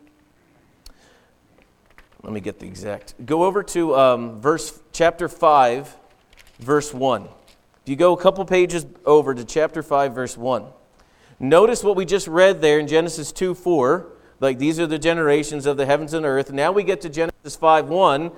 let 2.25 2.33
me 2.33 2.39
get 2.39 2.59
the 2.59 2.65
exact. 2.65 3.13
Go 3.23 3.43
over 3.43 3.61
to 3.61 3.95
um, 3.95 4.41
verse 4.41 4.81
chapter 4.91 5.29
5, 5.29 5.95
verse 6.57 6.91
1. 6.91 7.21
If 7.23 7.29
you 7.85 7.95
go 7.95 8.13
a 8.13 8.19
couple 8.19 8.43
pages 8.45 8.87
over 9.05 9.35
to 9.35 9.45
chapter 9.45 9.83
5, 9.83 10.15
verse 10.15 10.35
1, 10.35 10.65
notice 11.39 11.83
what 11.83 11.95
we 11.95 12.03
just 12.03 12.27
read 12.27 12.61
there 12.61 12.79
in 12.79 12.87
Genesis 12.87 13.31
2 13.31 13.53
4. 13.53 14.07
Like 14.39 14.57
these 14.57 14.79
are 14.79 14.87
the 14.87 14.97
generations 14.97 15.67
of 15.67 15.77
the 15.77 15.85
heavens 15.85 16.15
and 16.15 16.25
earth. 16.25 16.51
Now 16.51 16.71
we 16.71 16.81
get 16.81 17.01
to 17.01 17.09
Genesis 17.09 17.55
5 17.55 17.89
1. 17.89 18.31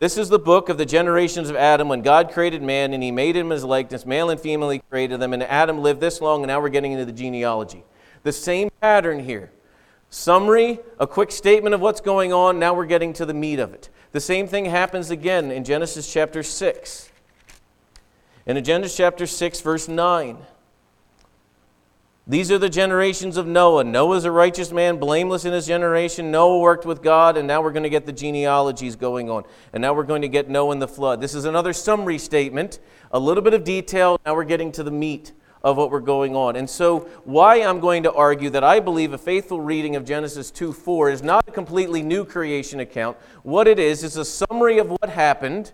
This 0.00 0.16
is 0.16 0.30
the 0.30 0.38
book 0.38 0.70
of 0.70 0.78
the 0.78 0.86
generations 0.86 1.50
of 1.50 1.56
Adam 1.56 1.90
when 1.90 2.00
God 2.00 2.32
created 2.32 2.62
man 2.62 2.94
and 2.94 3.02
he 3.02 3.10
made 3.10 3.36
him 3.36 3.50
his 3.50 3.64
likeness. 3.64 4.06
Male 4.06 4.30
and 4.30 4.40
female, 4.40 4.70
he 4.70 4.78
created 4.78 5.20
them. 5.20 5.34
And 5.34 5.42
Adam 5.42 5.82
lived 5.82 6.00
this 6.00 6.22
long, 6.22 6.40
and 6.40 6.48
now 6.48 6.58
we're 6.58 6.70
getting 6.70 6.92
into 6.92 7.04
the 7.04 7.12
genealogy. 7.12 7.84
The 8.22 8.32
same 8.32 8.70
pattern 8.80 9.22
here. 9.22 9.52
Summary, 10.08 10.80
a 10.98 11.06
quick 11.06 11.30
statement 11.30 11.74
of 11.74 11.82
what's 11.82 12.00
going 12.00 12.32
on. 12.32 12.58
Now 12.58 12.72
we're 12.72 12.86
getting 12.86 13.12
to 13.12 13.26
the 13.26 13.34
meat 13.34 13.58
of 13.58 13.74
it. 13.74 13.90
The 14.12 14.20
same 14.20 14.48
thing 14.48 14.64
happens 14.64 15.10
again 15.10 15.50
in 15.50 15.64
Genesis 15.64 16.10
chapter 16.10 16.42
6. 16.42 17.10
in 18.46 18.64
Genesis 18.64 18.96
chapter 18.96 19.26
6, 19.26 19.60
verse 19.60 19.86
9. 19.86 20.38
These 22.30 22.52
are 22.52 22.58
the 22.58 22.68
generations 22.68 23.36
of 23.36 23.48
Noah. 23.48 23.82
Noah 23.82 24.16
is 24.16 24.24
a 24.24 24.30
righteous 24.30 24.70
man, 24.70 24.98
blameless 24.98 25.44
in 25.44 25.52
his 25.52 25.66
generation. 25.66 26.30
Noah 26.30 26.60
worked 26.60 26.86
with 26.86 27.02
God, 27.02 27.36
and 27.36 27.48
now 27.48 27.60
we're 27.60 27.72
going 27.72 27.82
to 27.82 27.90
get 27.90 28.06
the 28.06 28.12
genealogies 28.12 28.94
going 28.94 29.28
on. 29.28 29.42
And 29.72 29.82
now 29.82 29.94
we're 29.94 30.04
going 30.04 30.22
to 30.22 30.28
get 30.28 30.48
Noah 30.48 30.70
and 30.70 30.80
the 30.80 30.86
flood. 30.86 31.20
This 31.20 31.34
is 31.34 31.44
another 31.44 31.72
summary 31.72 32.18
statement, 32.18 32.78
a 33.10 33.18
little 33.18 33.42
bit 33.42 33.52
of 33.52 33.64
detail. 33.64 34.20
Now 34.24 34.36
we're 34.36 34.44
getting 34.44 34.70
to 34.72 34.84
the 34.84 34.92
meat 34.92 35.32
of 35.64 35.76
what 35.76 35.90
we're 35.90 35.98
going 35.98 36.36
on. 36.36 36.54
And 36.54 36.70
so, 36.70 37.00
why 37.24 37.62
I'm 37.62 37.80
going 37.80 38.04
to 38.04 38.12
argue 38.12 38.50
that 38.50 38.62
I 38.62 38.78
believe 38.78 39.12
a 39.12 39.18
faithful 39.18 39.60
reading 39.60 39.96
of 39.96 40.04
Genesis 40.04 40.52
2 40.52 40.72
4 40.72 41.10
is 41.10 41.24
not 41.24 41.48
a 41.48 41.50
completely 41.50 42.00
new 42.00 42.24
creation 42.24 42.78
account. 42.78 43.16
What 43.42 43.66
it 43.66 43.80
is, 43.80 44.04
is 44.04 44.16
a 44.16 44.24
summary 44.24 44.78
of 44.78 44.88
what 44.88 45.10
happened 45.10 45.72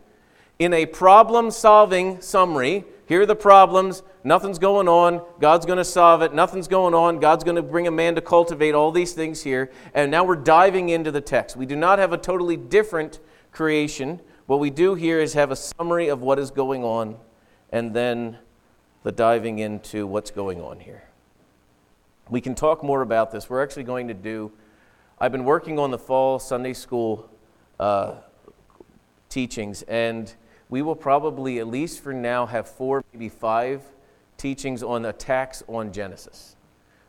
in 0.59 0.73
a 0.73 0.87
problem 0.87 1.51
solving 1.51 2.23
summary. 2.23 2.87
Here 3.07 3.21
are 3.21 3.27
the 3.27 3.37
problems. 3.37 4.03
Nothing's 4.27 4.59
going 4.59 4.89
on. 4.89 5.25
God's 5.39 5.67
going 5.67 5.79
to 5.79 5.85
solve 5.85 6.21
it. 6.21 6.35
Nothing's 6.35 6.67
going 6.67 6.95
on. 6.95 7.21
God's 7.21 7.45
going 7.45 7.55
to 7.55 7.63
bring 7.63 7.87
a 7.87 7.93
man 7.93 8.17
to 8.17 8.21
cultivate 8.21 8.75
all 8.75 8.91
these 8.91 9.13
things 9.13 9.45
here. 9.45 9.71
And 9.95 10.11
now 10.11 10.25
we're 10.25 10.35
diving 10.35 10.89
into 10.89 11.13
the 11.13 11.21
text. 11.21 11.57
We 11.57 11.65
do 11.65 11.77
not 11.77 12.01
have 12.01 12.13
a 12.13 12.19
totally 12.19 12.57
different 12.57 13.21
creation. 13.53 14.21
What 14.47 14.59
we 14.59 14.69
do 14.69 14.97
here 14.97 15.21
is 15.21 15.35
have 15.35 15.53
a 15.53 15.57
summary 15.57 16.09
of 16.09 16.23
what 16.23 16.41
is 16.41 16.51
going 16.51 16.83
on 16.83 17.19
and 17.71 17.95
then 17.95 18.39
the 19.05 19.13
diving 19.13 19.61
into 19.61 20.09
what's 20.09 20.33
going 20.33 20.61
on 20.61 20.81
here. 20.81 21.05
We 22.29 22.41
can 22.41 22.57
talk 22.57 22.83
more 22.83 23.03
about 23.03 23.31
this. 23.31 23.49
We're 23.49 23.63
actually 23.63 23.85
going 23.85 24.09
to 24.09 24.15
do, 24.15 24.51
I've 25.21 25.31
been 25.31 25.45
working 25.45 25.79
on 25.79 25.93
the 25.93 25.99
fall 25.99 26.41
Sunday 26.41 26.73
school 26.73 27.31
uh, 27.79 28.17
teachings, 29.29 29.83
and 29.83 30.35
we 30.69 30.83
will 30.83 30.97
probably, 30.97 31.61
at 31.61 31.69
least 31.69 32.03
for 32.03 32.13
now, 32.13 32.47
have 32.47 32.69
four, 32.69 33.05
maybe 33.13 33.29
five 33.29 33.85
teachings 34.37 34.83
on 34.83 35.05
attacks 35.05 35.63
on 35.69 35.93
Genesis. 35.93 36.57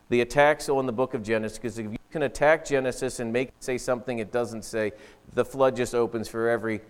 The 0.09 0.21
attacks 0.21 0.69
on 0.69 0.85
the 0.85 0.93
book 0.93 1.13
of 1.13 1.23
Genesis, 1.23 1.57
because 1.57 1.79
if 1.79 1.91
you 1.91 1.97
can 2.11 2.23
attack 2.23 2.65
Genesis 2.65 3.19
and 3.19 3.33
make 3.33 3.49
it 3.49 3.53
say 3.59 3.77
something 3.77 4.19
it 4.19 4.31
doesn't 4.31 4.63
say, 4.63 4.93
the 5.33 5.43
flood 5.43 5.75
just 5.75 5.93
opens 5.93 6.29
for 6.29 6.49
every 6.49 6.81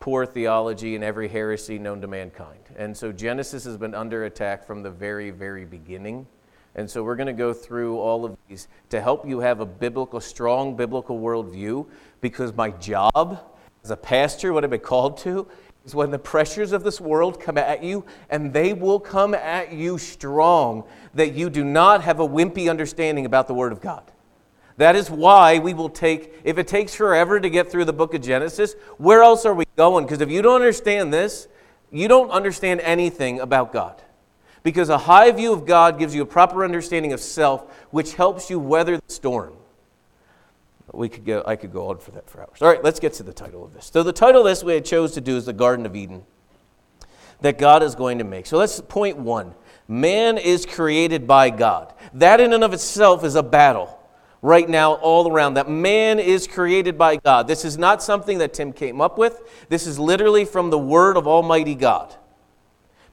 poor 0.00 0.26
theology 0.26 0.94
and 0.94 1.02
every 1.02 1.28
heresy 1.28 1.78
known 1.78 2.00
to 2.02 2.06
mankind. 2.06 2.60
And 2.76 2.94
so 2.96 3.10
Genesis 3.10 3.64
has 3.64 3.76
been 3.76 3.94
under 3.94 4.26
attack 4.26 4.66
from 4.66 4.82
the 4.82 4.90
very, 4.90 5.30
very 5.30 5.64
beginning. 5.64 6.26
And 6.74 6.88
so 6.88 7.02
we're 7.02 7.16
going 7.16 7.26
to 7.26 7.32
go 7.32 7.54
through 7.54 7.98
all 7.98 8.26
of 8.26 8.36
these 8.48 8.68
to 8.90 9.00
help 9.00 9.26
you 9.26 9.40
have 9.40 9.60
a 9.60 9.66
biblical, 9.66 10.20
strong 10.20 10.76
biblical 10.76 11.18
worldview 11.18 11.86
because 12.20 12.54
my 12.54 12.70
job 12.70 13.55
as 13.86 13.90
a 13.92 13.96
pastor, 13.96 14.52
what 14.52 14.64
I've 14.64 14.70
been 14.70 14.80
called 14.80 15.16
to, 15.18 15.46
is 15.84 15.94
when 15.94 16.10
the 16.10 16.18
pressures 16.18 16.72
of 16.72 16.82
this 16.82 17.00
world 17.00 17.40
come 17.40 17.56
at 17.56 17.84
you, 17.84 18.04
and 18.28 18.52
they 18.52 18.72
will 18.72 18.98
come 18.98 19.32
at 19.32 19.72
you 19.72 19.96
strong, 19.96 20.82
that 21.14 21.34
you 21.34 21.48
do 21.48 21.62
not 21.62 22.02
have 22.02 22.18
a 22.18 22.26
wimpy 22.26 22.68
understanding 22.68 23.26
about 23.26 23.46
the 23.46 23.54
Word 23.54 23.70
of 23.70 23.80
God. 23.80 24.02
That 24.76 24.96
is 24.96 25.08
why 25.08 25.60
we 25.60 25.72
will 25.72 25.88
take, 25.88 26.34
if 26.42 26.58
it 26.58 26.66
takes 26.66 26.96
forever 26.96 27.38
to 27.38 27.48
get 27.48 27.70
through 27.70 27.84
the 27.84 27.92
book 27.92 28.12
of 28.12 28.22
Genesis, 28.22 28.74
where 28.98 29.22
else 29.22 29.46
are 29.46 29.54
we 29.54 29.66
going? 29.76 30.04
Because 30.04 30.20
if 30.20 30.30
you 30.30 30.42
don't 30.42 30.56
understand 30.56 31.14
this, 31.14 31.46
you 31.92 32.08
don't 32.08 32.30
understand 32.30 32.80
anything 32.80 33.38
about 33.38 33.72
God. 33.72 34.02
Because 34.64 34.88
a 34.88 34.98
high 34.98 35.30
view 35.30 35.52
of 35.52 35.64
God 35.64 35.96
gives 35.96 36.12
you 36.12 36.22
a 36.22 36.26
proper 36.26 36.64
understanding 36.64 37.12
of 37.12 37.20
self, 37.20 37.72
which 37.92 38.14
helps 38.14 38.50
you 38.50 38.58
weather 38.58 38.96
the 38.96 39.12
storm. 39.12 39.52
We 40.92 41.08
could 41.08 41.24
go, 41.24 41.42
I 41.46 41.56
could 41.56 41.72
go 41.72 41.88
on 41.88 41.98
for 41.98 42.12
that 42.12 42.30
for 42.30 42.40
hours. 42.40 42.62
All 42.62 42.68
right, 42.68 42.82
let's 42.82 43.00
get 43.00 43.12
to 43.14 43.22
the 43.22 43.32
title 43.32 43.64
of 43.64 43.74
this. 43.74 43.90
So, 43.92 44.02
the 44.02 44.12
title 44.12 44.42
of 44.42 44.46
this 44.46 44.62
we 44.62 44.80
chose 44.80 45.12
to 45.12 45.20
do 45.20 45.36
is 45.36 45.46
the 45.46 45.52
Garden 45.52 45.84
of 45.84 45.96
Eden 45.96 46.24
that 47.40 47.58
God 47.58 47.82
is 47.82 47.94
going 47.94 48.18
to 48.18 48.24
make. 48.24 48.46
So, 48.46 48.56
let's 48.56 48.80
point 48.80 49.18
one 49.18 49.54
man 49.88 50.38
is 50.38 50.64
created 50.64 51.26
by 51.26 51.50
God. 51.50 51.92
That 52.14 52.40
in 52.40 52.52
and 52.52 52.62
of 52.62 52.72
itself 52.72 53.24
is 53.24 53.34
a 53.34 53.42
battle 53.42 53.96
right 54.42 54.68
now 54.68 54.94
all 54.94 55.30
around 55.30 55.54
that 55.54 55.68
man 55.68 56.20
is 56.20 56.46
created 56.46 56.96
by 56.96 57.16
God. 57.16 57.48
This 57.48 57.64
is 57.64 57.76
not 57.76 58.02
something 58.02 58.38
that 58.38 58.54
Tim 58.54 58.72
came 58.72 59.00
up 59.00 59.18
with. 59.18 59.40
This 59.68 59.86
is 59.86 59.98
literally 59.98 60.44
from 60.44 60.70
the 60.70 60.78
word 60.78 61.16
of 61.16 61.26
Almighty 61.26 61.74
God. 61.74 62.14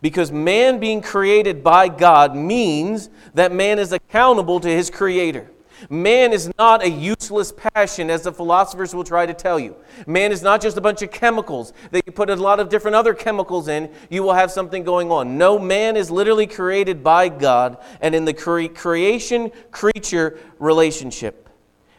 Because 0.02 0.32
man 0.32 0.80
being 0.80 1.02
created 1.02 1.64
by 1.64 1.88
God 1.88 2.36
means 2.36 3.10
that 3.34 3.52
man 3.52 3.80
is 3.80 3.94
accountable 3.94 4.60
to 4.60 4.68
his 4.68 4.90
creator. 4.90 5.50
Man 5.90 6.34
is 6.34 6.52
not 6.58 6.84
a 6.84 6.90
useless 6.90 7.52
passion, 7.52 8.10
as 8.10 8.24
the 8.24 8.32
philosophers 8.32 8.94
will 8.94 9.04
try 9.04 9.26
to 9.26 9.34
tell 9.34 9.60
you. 9.60 9.76
Man 10.08 10.32
is 10.32 10.42
not 10.42 10.62
just 10.62 10.78
a 10.78 10.82
bunch 10.82 11.02
of 11.02 11.12
chemicals 11.12 11.74
that 11.92 12.06
you 12.06 12.12
put 12.12 12.30
a 12.30 12.36
lot 12.36 12.60
of 12.60 12.70
different 12.70 12.96
other 12.96 13.14
chemicals 13.14 13.68
in, 13.68 13.92
you 14.10 14.24
will 14.24 14.34
have 14.34 14.52
something 14.52 14.84
going 14.84 15.12
on. 15.12 15.38
No, 15.38 15.60
man 15.60 15.98
is 15.98 16.10
literally 16.10 16.48
created 16.48 17.04
by 17.04 17.30
God 17.30 17.78
and 18.02 18.16
in 18.16 18.26
the 18.26 18.34
cre- 18.34 18.68
creation 18.68 19.52
creature 19.72 20.40
relationship. 20.60 21.50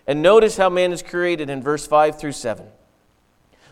And 0.06 0.22
notice 0.22 0.56
how 0.56 0.68
man 0.68 0.92
is 0.92 1.02
created 1.02 1.50
in 1.50 1.62
verse 1.62 1.86
5 1.86 2.18
through 2.18 2.32
7. 2.32 2.66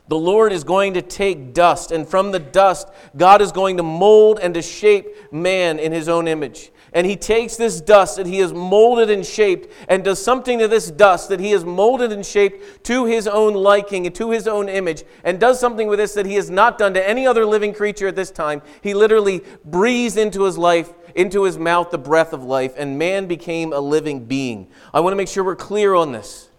The 0.08 0.18
Lord 0.18 0.52
is 0.52 0.64
going 0.64 0.94
to 0.94 1.02
take 1.02 1.54
dust, 1.54 1.92
and 1.92 2.08
from 2.08 2.32
the 2.32 2.38
dust, 2.38 2.88
God 3.16 3.40
is 3.40 3.52
going 3.52 3.76
to 3.76 3.82
mold 3.82 4.40
and 4.40 4.52
to 4.54 4.62
shape 4.62 5.32
man 5.32 5.78
in 5.78 5.92
his 5.92 6.08
own 6.08 6.26
image. 6.26 6.70
And 6.94 7.06
he 7.06 7.16
takes 7.16 7.56
this 7.56 7.80
dust 7.80 8.16
that 8.16 8.26
he 8.26 8.38
has 8.40 8.52
molded 8.52 9.08
and 9.08 9.24
shaped 9.24 9.72
and 9.88 10.04
does 10.04 10.22
something 10.22 10.58
to 10.58 10.68
this 10.68 10.90
dust 10.90 11.30
that 11.30 11.40
he 11.40 11.52
has 11.52 11.64
molded 11.64 12.12
and 12.12 12.24
shaped 12.24 12.84
to 12.84 13.06
his 13.06 13.26
own 13.26 13.54
liking 13.54 14.04
and 14.06 14.14
to 14.16 14.30
his 14.30 14.46
own 14.46 14.68
image, 14.68 15.04
and 15.24 15.40
does 15.40 15.58
something 15.58 15.88
with 15.88 15.98
this 15.98 16.12
that 16.14 16.26
he 16.26 16.34
has 16.34 16.50
not 16.50 16.76
done 16.76 16.92
to 16.94 17.08
any 17.08 17.26
other 17.26 17.46
living 17.46 17.72
creature 17.72 18.08
at 18.08 18.16
this 18.16 18.30
time. 18.30 18.60
He 18.82 18.92
literally 18.92 19.42
breathes 19.64 20.18
into 20.18 20.42
his 20.42 20.58
life, 20.58 20.92
into 21.14 21.44
his 21.44 21.56
mouth, 21.56 21.90
the 21.90 21.98
breath 21.98 22.34
of 22.34 22.44
life, 22.44 22.74
and 22.76 22.98
man 22.98 23.26
became 23.26 23.72
a 23.72 23.80
living 23.80 24.26
being. 24.26 24.68
I 24.92 25.00
want 25.00 25.12
to 25.12 25.16
make 25.16 25.28
sure 25.28 25.44
we're 25.44 25.56
clear 25.56 25.94
on 25.94 26.12
this. 26.12 26.50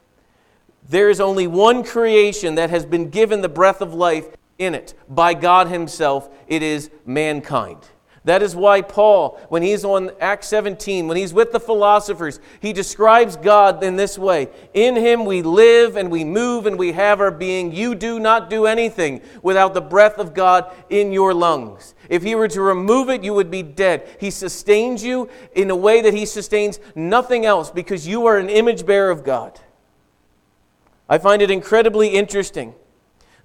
There 0.89 1.09
is 1.09 1.21
only 1.21 1.47
one 1.47 1.83
creation 1.83 2.55
that 2.55 2.71
has 2.71 2.85
been 2.85 3.09
given 3.09 3.41
the 3.41 3.49
breath 3.49 3.81
of 3.81 3.93
life 3.93 4.27
in 4.57 4.73
it 4.73 4.93
by 5.07 5.33
God 5.33 5.67
Himself. 5.67 6.29
It 6.47 6.63
is 6.63 6.89
mankind. 7.05 7.87
That 8.25 8.41
is 8.41 8.55
why 8.55 8.81
Paul, 8.81 9.37
when 9.49 9.63
he's 9.63 9.83
on 9.83 10.11
Acts 10.21 10.47
17, 10.47 11.09
when 11.09 11.17
he's 11.17 11.33
with 11.33 11.51
the 11.51 11.59
philosophers, 11.59 12.39
he 12.61 12.71
describes 12.71 13.35
God 13.35 13.83
in 13.83 13.97
this 13.97 14.17
way 14.17 14.47
In 14.73 14.95
him 14.95 15.25
we 15.25 15.41
live 15.41 15.97
and 15.97 16.09
we 16.09 16.23
move 16.23 16.65
and 16.65 16.79
we 16.79 16.93
have 16.93 17.19
our 17.19 17.31
being. 17.31 17.73
You 17.73 17.95
do 17.95 18.21
not 18.21 18.49
do 18.49 18.65
anything 18.65 19.21
without 19.41 19.73
the 19.73 19.81
breath 19.81 20.19
of 20.19 20.33
God 20.33 20.73
in 20.89 21.11
your 21.11 21.33
lungs. 21.33 21.95
If 22.07 22.23
he 22.23 22.35
were 22.35 22.47
to 22.47 22.61
remove 22.61 23.09
it, 23.09 23.25
you 23.25 23.33
would 23.33 23.51
be 23.51 23.61
dead. 23.61 24.07
He 24.21 24.31
sustains 24.31 25.03
you 25.03 25.29
in 25.53 25.69
a 25.69 25.75
way 25.75 26.01
that 26.01 26.13
he 26.13 26.25
sustains 26.25 26.79
nothing 26.95 27.45
else 27.45 27.71
because 27.71 28.07
you 28.07 28.25
are 28.25 28.37
an 28.37 28.49
image 28.49 28.85
bearer 28.85 29.11
of 29.11 29.25
God. 29.25 29.59
I 31.09 31.17
find 31.17 31.41
it 31.41 31.51
incredibly 31.51 32.07
interesting 32.09 32.73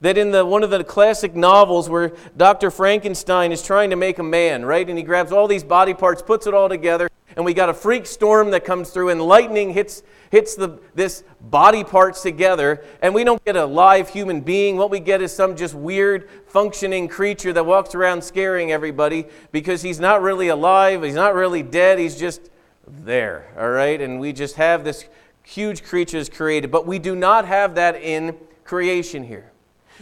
that 0.00 0.17
in 0.17 0.31
the, 0.31 0.45
one 0.45 0.62
of 0.62 0.71
the 0.71 0.85
classic 0.85 1.35
novels 1.35 1.88
where 1.88 2.12
Dr. 2.37 2.71
Frankenstein 2.71 3.50
is 3.50 3.62
trying 3.62 3.90
to 3.90 3.97
make 3.97 4.19
a 4.19 4.23
man, 4.23 4.64
right? 4.64 4.88
And 4.88 4.97
he 4.97 5.05
grabs 5.05 5.33
all 5.33 5.49
these 5.49 5.64
body 5.64 5.95
parts, 5.95 6.23
puts 6.23 6.47
it 6.47 6.55
all 6.55 6.69
together, 6.69 7.09
and 7.37 7.45
we 7.45 7.55
got 7.55 7.69
a 7.69 7.75
freak 7.75 8.07
storm 8.07 8.50
that 8.52 8.64
comes 8.64 8.90
through, 8.90 9.11
and 9.11 9.21
lightning 9.21 9.73
hits, 9.73 10.02
hits 10.31 10.55
the, 10.55 10.78
this 10.95 11.25
body 11.40 11.85
parts 11.85 12.23
together, 12.23 12.85
and 13.02 13.14
we 13.14 13.25
don't 13.25 13.45
get 13.45 13.57
a 13.57 13.64
live 13.64 14.09
human 14.09 14.40
being. 14.40 14.76
What 14.76 14.90
we 14.90 15.00
get 15.00 15.21
is 15.21 15.33
some 15.33 15.57
just 15.57 15.75
weird 15.75 16.28
functioning 16.47 17.09
creature 17.09 17.52
that 17.52 17.67
walks 17.67 17.95
around 17.95 18.23
scaring 18.23 18.73
everybody 18.73 19.26
because 19.52 19.83
he's 19.83 20.00
not 20.00 20.23
really 20.23 20.49
alive, 20.49 21.02
he's 21.02 21.14
not 21.14 21.35
really 21.35 21.62
dead, 21.62 21.99
he's 21.99 22.17
just 22.17 22.50
there, 22.87 23.52
all 23.59 23.71
right? 23.71 24.00
And 24.00 24.19
we 24.21 24.33
just 24.33 24.57
have 24.57 24.85
this 24.85 25.05
huge 25.43 25.83
creatures 25.83 26.28
created, 26.28 26.71
but 26.71 26.87
we 26.87 26.99
do 26.99 27.17
not 27.17 27.47
have 27.47 27.75
that 27.76 27.97
in 27.97 28.37
creation 28.64 29.25
here. 29.25 29.50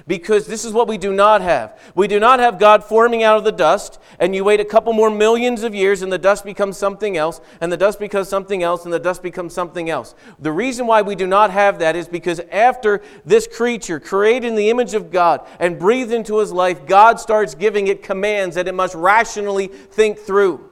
Because 0.06 0.46
this 0.46 0.64
is 0.64 0.72
what 0.72 0.88
we 0.88 0.98
do 0.98 1.12
not 1.12 1.40
have. 1.40 1.78
We 1.94 2.08
do 2.08 2.20
not 2.20 2.40
have 2.40 2.58
God 2.58 2.84
forming 2.84 3.22
out 3.22 3.38
of 3.38 3.44
the 3.44 3.52
dust, 3.52 3.98
and 4.18 4.34
you 4.34 4.44
wait 4.44 4.60
a 4.60 4.64
couple 4.64 4.92
more 4.92 5.10
millions 5.10 5.62
of 5.62 5.74
years, 5.74 6.02
and 6.02 6.12
the 6.12 6.18
dust 6.18 6.44
becomes 6.44 6.76
something 6.76 7.16
else, 7.16 7.40
and 7.60 7.72
the 7.72 7.76
dust 7.76 7.98
becomes 7.98 8.28
something 8.28 8.62
else, 8.62 8.84
and 8.84 8.92
the 8.92 8.98
dust 8.98 9.22
becomes 9.22 9.54
something 9.54 9.90
else. 9.90 10.14
The 10.38 10.52
reason 10.52 10.86
why 10.86 11.02
we 11.02 11.14
do 11.14 11.26
not 11.26 11.50
have 11.50 11.78
that 11.78 11.96
is 11.96 12.08
because 12.08 12.40
after 12.50 13.02
this 13.24 13.46
creature, 13.46 14.00
created 14.00 14.48
in 14.48 14.54
the 14.54 14.70
image 14.70 14.94
of 14.94 15.10
God 15.10 15.46
and 15.58 15.78
breathed 15.78 16.12
into 16.12 16.38
his 16.38 16.52
life, 16.52 16.86
God 16.86 17.20
starts 17.20 17.54
giving 17.54 17.86
it 17.88 18.02
commands 18.02 18.56
that 18.56 18.68
it 18.68 18.74
must 18.74 18.94
rationally 18.94 19.68
think 19.68 20.18
through. 20.18 20.70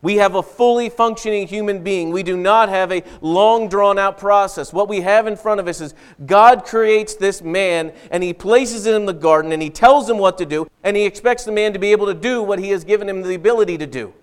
We 0.00 0.16
have 0.16 0.36
a 0.36 0.42
fully 0.42 0.88
functioning 0.88 1.48
human 1.48 1.82
being. 1.82 2.10
We 2.10 2.22
do 2.22 2.36
not 2.36 2.68
have 2.68 2.92
a 2.92 3.02
long 3.20 3.68
drawn 3.68 3.98
out 3.98 4.16
process. 4.18 4.72
What 4.72 4.88
we 4.88 5.00
have 5.00 5.26
in 5.26 5.36
front 5.36 5.60
of 5.60 5.66
us 5.66 5.80
is 5.80 5.94
God 6.24 6.64
creates 6.64 7.14
this 7.14 7.42
man 7.42 7.92
and 8.10 8.22
he 8.22 8.32
places 8.32 8.86
him 8.86 8.94
in 8.94 9.06
the 9.06 9.12
garden 9.12 9.50
and 9.50 9.60
he 9.60 9.70
tells 9.70 10.08
him 10.08 10.18
what 10.18 10.38
to 10.38 10.46
do 10.46 10.68
and 10.84 10.96
he 10.96 11.04
expects 11.04 11.44
the 11.44 11.52
man 11.52 11.72
to 11.72 11.78
be 11.78 11.90
able 11.90 12.06
to 12.06 12.14
do 12.14 12.42
what 12.42 12.58
he 12.58 12.70
has 12.70 12.84
given 12.84 13.08
him 13.08 13.22
the 13.22 13.34
ability 13.34 13.76
to 13.78 13.86
do. 13.86 14.14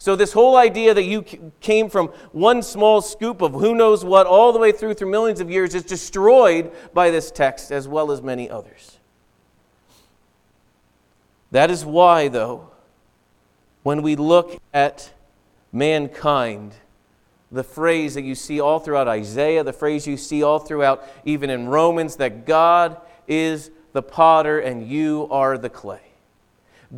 So, 0.00 0.16
this 0.16 0.32
whole 0.32 0.56
idea 0.56 0.94
that 0.94 1.04
you 1.04 1.22
came 1.60 1.90
from 1.90 2.08
one 2.32 2.62
small 2.62 3.02
scoop 3.02 3.42
of 3.42 3.52
who 3.52 3.74
knows 3.74 4.02
what 4.02 4.26
all 4.26 4.50
the 4.50 4.58
way 4.58 4.72
through 4.72 4.94
through 4.94 5.10
millions 5.10 5.40
of 5.40 5.50
years 5.50 5.74
is 5.74 5.82
destroyed 5.82 6.72
by 6.94 7.10
this 7.10 7.30
text 7.30 7.70
as 7.70 7.86
well 7.86 8.10
as 8.10 8.22
many 8.22 8.48
others. 8.48 8.98
That 11.50 11.70
is 11.70 11.84
why, 11.84 12.28
though, 12.28 12.69
when 13.82 14.02
we 14.02 14.16
look 14.16 14.60
at 14.72 15.12
mankind, 15.72 16.74
the 17.50 17.64
phrase 17.64 18.14
that 18.14 18.22
you 18.22 18.34
see 18.34 18.60
all 18.60 18.78
throughout 18.78 19.08
Isaiah, 19.08 19.64
the 19.64 19.72
phrase 19.72 20.06
you 20.06 20.16
see 20.16 20.42
all 20.42 20.58
throughout 20.58 21.04
even 21.24 21.50
in 21.50 21.68
Romans, 21.68 22.16
that 22.16 22.46
God 22.46 23.00
is 23.26 23.70
the 23.92 24.02
potter 24.02 24.60
and 24.60 24.86
you 24.86 25.26
are 25.30 25.58
the 25.58 25.70
clay. 25.70 26.00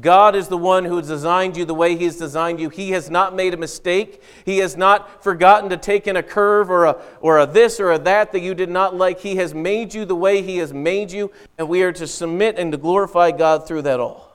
God 0.01 0.35
is 0.35 0.49
the 0.49 0.57
one 0.57 0.87
who 0.87 0.97
has 0.97 1.09
designed 1.09 1.55
you 1.55 1.67
the 1.67 1.75
way 1.75 1.97
He 1.97 2.05
has 2.05 2.17
designed 2.17 2.59
you. 2.59 2.71
He 2.71 2.93
has 2.93 3.11
not 3.11 3.35
made 3.35 3.53
a 3.53 3.59
mistake. 3.59 4.23
He 4.47 4.59
has 4.59 4.75
not 4.75 5.23
forgotten 5.23 5.69
to 5.69 5.77
take 5.77 6.07
in 6.07 6.17
a 6.17 6.23
curve 6.23 6.71
or 6.71 6.87
a, 6.87 7.03
or 7.21 7.39
a 7.39 7.47
this 7.47 7.79
or 7.79 7.93
a 7.93 7.99
that 7.99 8.33
that 8.33 8.41
you 8.41 8.55
did 8.55 8.71
not 8.71 8.97
like. 8.97 9.21
He 9.21 9.37
has 9.37 9.53
made 9.53 9.93
you 9.93 10.07
the 10.07 10.17
way 10.17 10.41
He 10.41 10.57
has 10.59 10.73
made 10.73 11.13
you, 11.13 11.31
and 11.59 11.69
we 11.69 11.83
are 11.83 11.93
to 11.93 12.07
submit 12.07 12.59
and 12.59 12.73
to 12.73 12.79
glorify 12.79 13.33
God 13.33 13.67
through 13.67 13.83
that 13.83 14.01
all. 14.01 14.32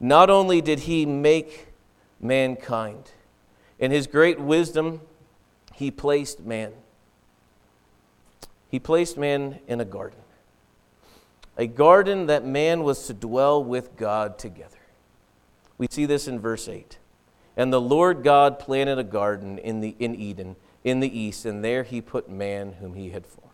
Not 0.00 0.30
only 0.30 0.60
did 0.60 0.80
he 0.80 1.06
make 1.06 1.68
mankind, 2.20 3.10
in 3.78 3.90
his 3.90 4.06
great 4.06 4.40
wisdom, 4.40 5.00
he 5.74 5.90
placed 5.90 6.40
man. 6.40 6.72
He 8.70 8.78
placed 8.78 9.16
man 9.16 9.60
in 9.66 9.80
a 9.80 9.84
garden. 9.84 10.20
A 11.56 11.66
garden 11.66 12.26
that 12.26 12.44
man 12.44 12.84
was 12.84 13.06
to 13.06 13.14
dwell 13.14 13.62
with 13.62 13.96
God 13.96 14.38
together. 14.38 14.76
We 15.76 15.88
see 15.90 16.06
this 16.06 16.28
in 16.28 16.38
verse 16.38 16.68
8. 16.68 16.98
And 17.56 17.72
the 17.72 17.80
Lord 17.80 18.22
God 18.22 18.58
planted 18.58 18.98
a 18.98 19.04
garden 19.04 19.58
in, 19.58 19.80
the, 19.80 19.96
in 19.98 20.14
Eden, 20.14 20.54
in 20.84 21.00
the 21.00 21.18
east, 21.18 21.44
and 21.44 21.64
there 21.64 21.82
he 21.82 22.00
put 22.00 22.30
man 22.30 22.74
whom 22.74 22.94
he 22.94 23.10
had 23.10 23.26
formed 23.26 23.47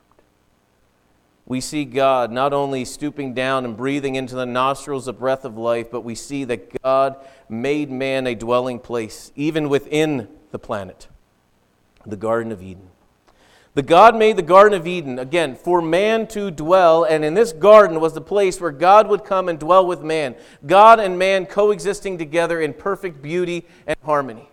we 1.47 1.61
see 1.61 1.85
God 1.85 2.33
not 2.33 2.53
only 2.53 2.85
stooping 2.85 3.35
down 3.35 3.65
and 3.65 3.77
breathing 3.77 4.15
into 4.15 4.35
the 4.35 4.47
nostrils 4.47 5.07
the 5.07 5.13
breath 5.13 5.45
of 5.45 5.59
life, 5.59 5.91
but 5.91 6.01
we 6.01 6.15
see 6.15 6.45
that 6.45 6.83
God 6.83 7.17
made 7.49 7.91
man 7.91 8.27
a 8.27 8.35
dwelling 8.35 8.79
place, 8.79 9.31
even 9.37 9.69
within 9.69 10.29
the 10.53 10.59
planet, 10.59 11.09
the 12.07 12.17
Garden 12.17 12.51
of 12.51 12.63
Eden. 12.63 12.89
The 13.75 13.83
God 13.83 14.17
made 14.17 14.37
the 14.37 14.43
Garden 14.43 14.79
of 14.79 14.87
Eden, 14.87 15.19
again, 15.19 15.57
for 15.57 15.83
man 15.83 16.29
to 16.29 16.51
dwell, 16.51 17.05
and 17.05 17.25
in 17.25 17.35
this 17.35 17.53
garden 17.53 18.01
was 18.01 18.15
the 18.15 18.21
place 18.21 18.61
where 18.61 18.71
God 18.71 19.09
would 19.09 19.25
come 19.25 19.49
and 19.49 19.59
dwell 19.59 19.85
with 19.85 20.01
man. 20.01 20.37
God 20.65 21.01
and 21.01 21.19
man 21.19 21.45
coexisting 21.45 22.17
together 22.17 22.61
in 22.61 22.73
perfect 22.73 23.21
beauty 23.21 23.67
and 23.87 23.97
harmony. 24.05 24.49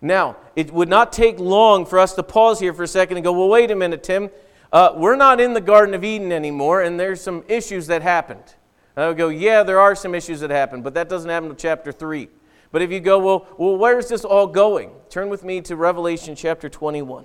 Now, 0.00 0.36
it 0.54 0.72
would 0.72 0.88
not 0.88 1.12
take 1.12 1.38
long 1.40 1.84
for 1.84 1.98
us 1.98 2.14
to 2.14 2.22
pause 2.22 2.60
here 2.60 2.72
for 2.72 2.84
a 2.84 2.88
second 2.88 3.16
and 3.16 3.24
go, 3.24 3.32
well, 3.32 3.48
wait 3.48 3.70
a 3.70 3.76
minute, 3.76 4.02
Tim. 4.04 4.30
Uh, 4.72 4.92
we're 4.94 5.16
not 5.16 5.40
in 5.40 5.52
the 5.52 5.60
Garden 5.60 5.94
of 5.94 6.04
Eden 6.04 6.30
anymore, 6.30 6.82
and 6.82 6.98
there's 6.98 7.20
some 7.20 7.44
issues 7.48 7.88
that 7.88 8.02
happened. 8.02 8.54
And 8.94 9.04
I 9.04 9.08
would 9.08 9.16
go, 9.16 9.28
yeah, 9.28 9.62
there 9.62 9.80
are 9.80 9.94
some 9.94 10.14
issues 10.14 10.40
that 10.40 10.50
happened, 10.50 10.84
but 10.84 10.94
that 10.94 11.08
doesn't 11.08 11.28
happen 11.28 11.50
until 11.50 11.60
chapter 11.60 11.90
3. 11.90 12.28
But 12.72 12.82
if 12.82 12.92
you 12.92 13.00
go, 13.00 13.18
well, 13.18 13.48
well, 13.58 13.76
where 13.76 13.98
is 13.98 14.08
this 14.08 14.24
all 14.24 14.46
going? 14.46 14.90
Turn 15.08 15.28
with 15.28 15.42
me 15.42 15.60
to 15.62 15.74
Revelation 15.74 16.36
chapter 16.36 16.68
21. 16.68 17.24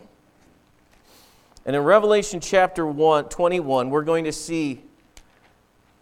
And 1.65 1.75
in 1.75 1.83
Revelation 1.83 2.39
chapter 2.39 2.85
1, 2.85 3.25
21, 3.25 3.89
we're 3.89 4.03
going 4.03 4.25
to 4.25 4.31
see 4.31 4.81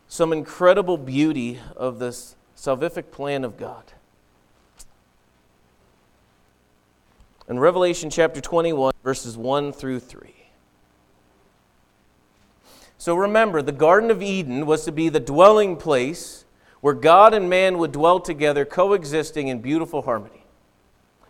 some 0.08 0.32
incredible 0.32 0.98
beauty 0.98 1.60
of 1.76 2.00
this 2.00 2.36
salvific 2.56 3.12
plan 3.12 3.44
of 3.44 3.58
God. 3.58 3.84
In 7.50 7.60
Revelation 7.60 8.10
chapter 8.10 8.40
21, 8.40 8.94
verses 9.04 9.36
1 9.36 9.74
through 9.74 10.00
3. 10.00 10.43
So 13.04 13.16
remember, 13.16 13.62
the 13.62 13.74
Garden 13.74 14.10
of 14.12 14.24
Eden 14.24 14.66
was 14.66 14.86
to 14.86 14.92
be 14.94 15.10
the 15.10 15.20
dwelling 15.20 15.76
place 15.76 16.46
where 16.80 16.94
God 16.94 17.34
and 17.34 17.50
man 17.50 17.78
would 17.80 17.92
dwell 17.92 18.22
together, 18.22 18.64
coexisting 18.64 19.50
in 19.50 19.60
beautiful 19.60 20.04
harmony, 20.04 20.46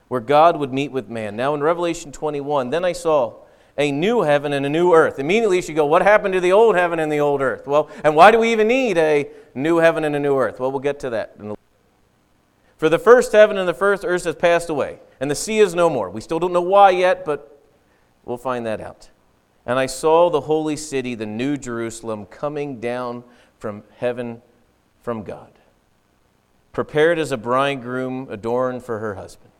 where 0.08 0.22
God 0.22 0.58
would 0.58 0.72
meet 0.72 0.92
with 0.92 1.10
man. 1.10 1.36
Now, 1.36 1.56
in 1.56 1.64
Revelation 1.64 2.12
21, 2.12 2.70
then 2.70 2.86
I 2.86 2.92
saw 2.92 3.38
a 3.76 3.92
new 3.92 4.22
heaven 4.22 4.54
and 4.54 4.68
a 4.68 4.70
new 4.70 4.94
earth. 4.94 5.18
Immediately, 5.18 5.56
you 5.56 5.62
should 5.64 5.76
go, 5.76 5.88
What 5.88 6.04
happened 6.04 6.36
to 6.36 6.40
the 6.40 6.52
old 6.52 6.76
heaven 6.76 7.00
and 7.00 7.12
the 7.12 7.20
old 7.20 7.42
earth? 7.42 7.66
Well, 7.66 7.90
and 8.04 8.16
why 8.16 8.30
do 8.30 8.38
we 8.38 8.52
even 8.52 8.68
need 8.68 9.00
a 9.00 9.32
new 9.56 9.78
heaven 9.78 10.04
and 10.04 10.16
a 10.16 10.20
new 10.20 10.38
earth? 10.38 10.60
Well, 10.60 10.70
we'll 10.70 10.80
get 10.80 11.00
to 11.00 11.10
that. 11.10 11.36
For 12.78 12.88
the 12.88 13.00
first 13.00 13.32
heaven 13.32 13.58
and 13.58 13.68
the 13.68 13.74
first 13.74 14.06
earth 14.06 14.26
has 14.26 14.36
passed 14.36 14.70
away, 14.70 15.00
and 15.20 15.32
the 15.32 15.34
sea 15.34 15.58
is 15.58 15.74
no 15.74 15.90
more. 15.90 16.12
We 16.12 16.22
still 16.22 16.38
don't 16.38 16.54
know 16.54 16.62
why 16.62 16.92
yet, 16.92 17.26
but 17.26 17.60
we'll 18.26 18.38
find 18.38 18.64
that 18.68 18.80
out. 18.80 19.10
And 19.66 19.80
I 19.80 19.86
saw 19.86 20.30
the 20.30 20.42
holy 20.42 20.76
city, 20.76 21.16
the 21.16 21.26
new 21.26 21.58
Jerusalem, 21.58 22.26
coming 22.26 22.80
down 22.80 23.24
from 23.60 23.84
heaven 23.98 24.42
from 25.02 25.24
God, 25.24 25.52
prepared 26.74 27.18
as 27.18 27.32
a 27.32 27.38
bridegroom 27.38 28.28
adorned 28.30 28.84
for 28.84 29.00
her 29.00 29.16
husband. 29.16 29.52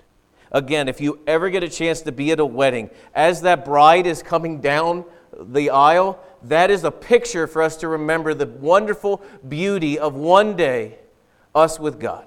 Again, 0.52 0.88
if 0.88 1.02
you 1.02 1.20
ever 1.26 1.50
get 1.50 1.64
a 1.64 1.70
chance 1.70 2.02
to 2.02 2.12
be 2.12 2.32
at 2.32 2.40
a 2.40 2.46
wedding, 2.46 2.90
as 3.16 3.42
that 3.42 3.66
bride 3.66 4.06
is 4.06 4.22
coming 4.22 4.60
down 4.60 5.06
the 5.40 5.70
aisle, 5.70 6.20
that 6.44 6.70
is 6.70 6.84
a 6.84 6.92
picture 6.92 7.48
for 7.48 7.62
us 7.62 7.78
to 7.78 7.88
remember 7.88 8.34
the 8.34 8.46
wonderful 8.46 9.22
beauty 9.48 9.98
of 9.98 10.16
one 10.16 10.56
day 10.56 11.00
us 11.56 11.80
with 11.80 12.00
God. 12.00 12.26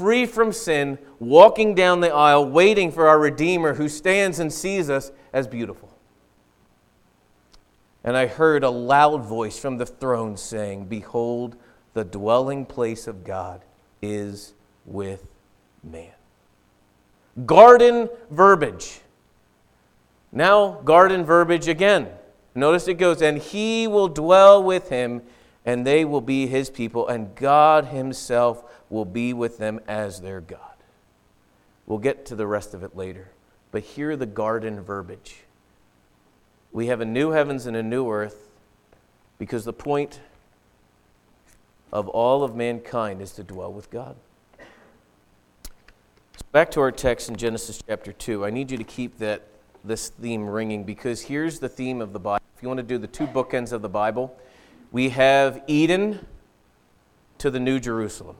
free 0.00 0.24
from 0.24 0.50
sin, 0.50 0.96
walking 1.18 1.74
down 1.74 2.00
the 2.00 2.10
aisle, 2.14 2.48
waiting 2.48 2.90
for 2.90 3.06
our 3.06 3.18
Redeemer 3.18 3.74
who 3.74 3.88
stands 3.88 4.38
and 4.38 4.50
sees 4.50 4.88
us 4.88 5.12
as 5.32 5.46
beautiful. 5.46 5.90
And 8.02 8.16
I 8.16 8.26
heard 8.26 8.64
a 8.64 8.70
loud 8.70 9.24
voice 9.24 9.58
from 9.58 9.76
the 9.76 9.86
throne 9.86 10.36
saying, 10.36 10.86
Behold, 10.86 11.56
the 11.92 12.04
dwelling 12.04 12.64
place 12.64 13.06
of 13.06 13.24
God 13.24 13.62
is 14.00 14.54
with 14.86 15.26
man. 15.82 16.12
Garden 17.46 18.08
verbiage. 18.30 19.00
Now, 20.32 20.80
garden 20.84 21.24
verbiage 21.24 21.68
again. 21.68 22.08
Notice 22.54 22.88
it 22.88 22.94
goes, 22.94 23.22
and 23.22 23.38
he 23.38 23.86
will 23.86 24.08
dwell 24.08 24.62
with 24.62 24.88
him, 24.88 25.22
and 25.64 25.86
they 25.86 26.04
will 26.04 26.20
be 26.20 26.46
his 26.46 26.70
people, 26.70 27.06
and 27.06 27.34
God 27.34 27.86
himself 27.86 28.64
will 28.88 29.04
be 29.04 29.32
with 29.32 29.58
them 29.58 29.80
as 29.86 30.20
their 30.20 30.40
God. 30.40 30.58
We'll 31.86 31.98
get 31.98 32.26
to 32.26 32.36
the 32.36 32.46
rest 32.46 32.74
of 32.74 32.82
it 32.82 32.96
later. 32.96 33.30
But 33.72 33.82
hear 33.82 34.16
the 34.16 34.26
garden 34.26 34.80
verbiage. 34.80 35.36
We 36.72 36.86
have 36.86 37.00
a 37.00 37.04
new 37.04 37.30
heavens 37.30 37.66
and 37.66 37.76
a 37.76 37.82
new 37.82 38.10
earth 38.10 38.48
because 39.38 39.64
the 39.64 39.72
point 39.72 40.20
of 41.92 42.08
all 42.08 42.44
of 42.44 42.54
mankind 42.54 43.20
is 43.20 43.32
to 43.32 43.42
dwell 43.42 43.72
with 43.72 43.90
God. 43.90 44.16
So 44.58 46.44
back 46.52 46.70
to 46.72 46.80
our 46.80 46.92
text 46.92 47.28
in 47.28 47.36
Genesis 47.36 47.82
chapter 47.86 48.12
2. 48.12 48.44
I 48.44 48.50
need 48.50 48.70
you 48.70 48.78
to 48.78 48.84
keep 48.84 49.18
that 49.18 49.42
this 49.84 50.10
theme 50.10 50.48
ringing 50.48 50.84
because 50.84 51.22
here's 51.22 51.58
the 51.58 51.68
theme 51.68 52.00
of 52.00 52.12
the 52.12 52.20
Bible. 52.20 52.44
If 52.56 52.62
you 52.62 52.68
want 52.68 52.78
to 52.78 52.84
do 52.84 52.98
the 52.98 53.06
two 53.06 53.26
bookends 53.26 53.72
of 53.72 53.82
the 53.82 53.88
Bible, 53.88 54.36
we 54.92 55.10
have 55.10 55.62
Eden 55.66 56.26
to 57.38 57.50
the 57.50 57.60
New 57.60 57.80
Jerusalem. 57.80 58.36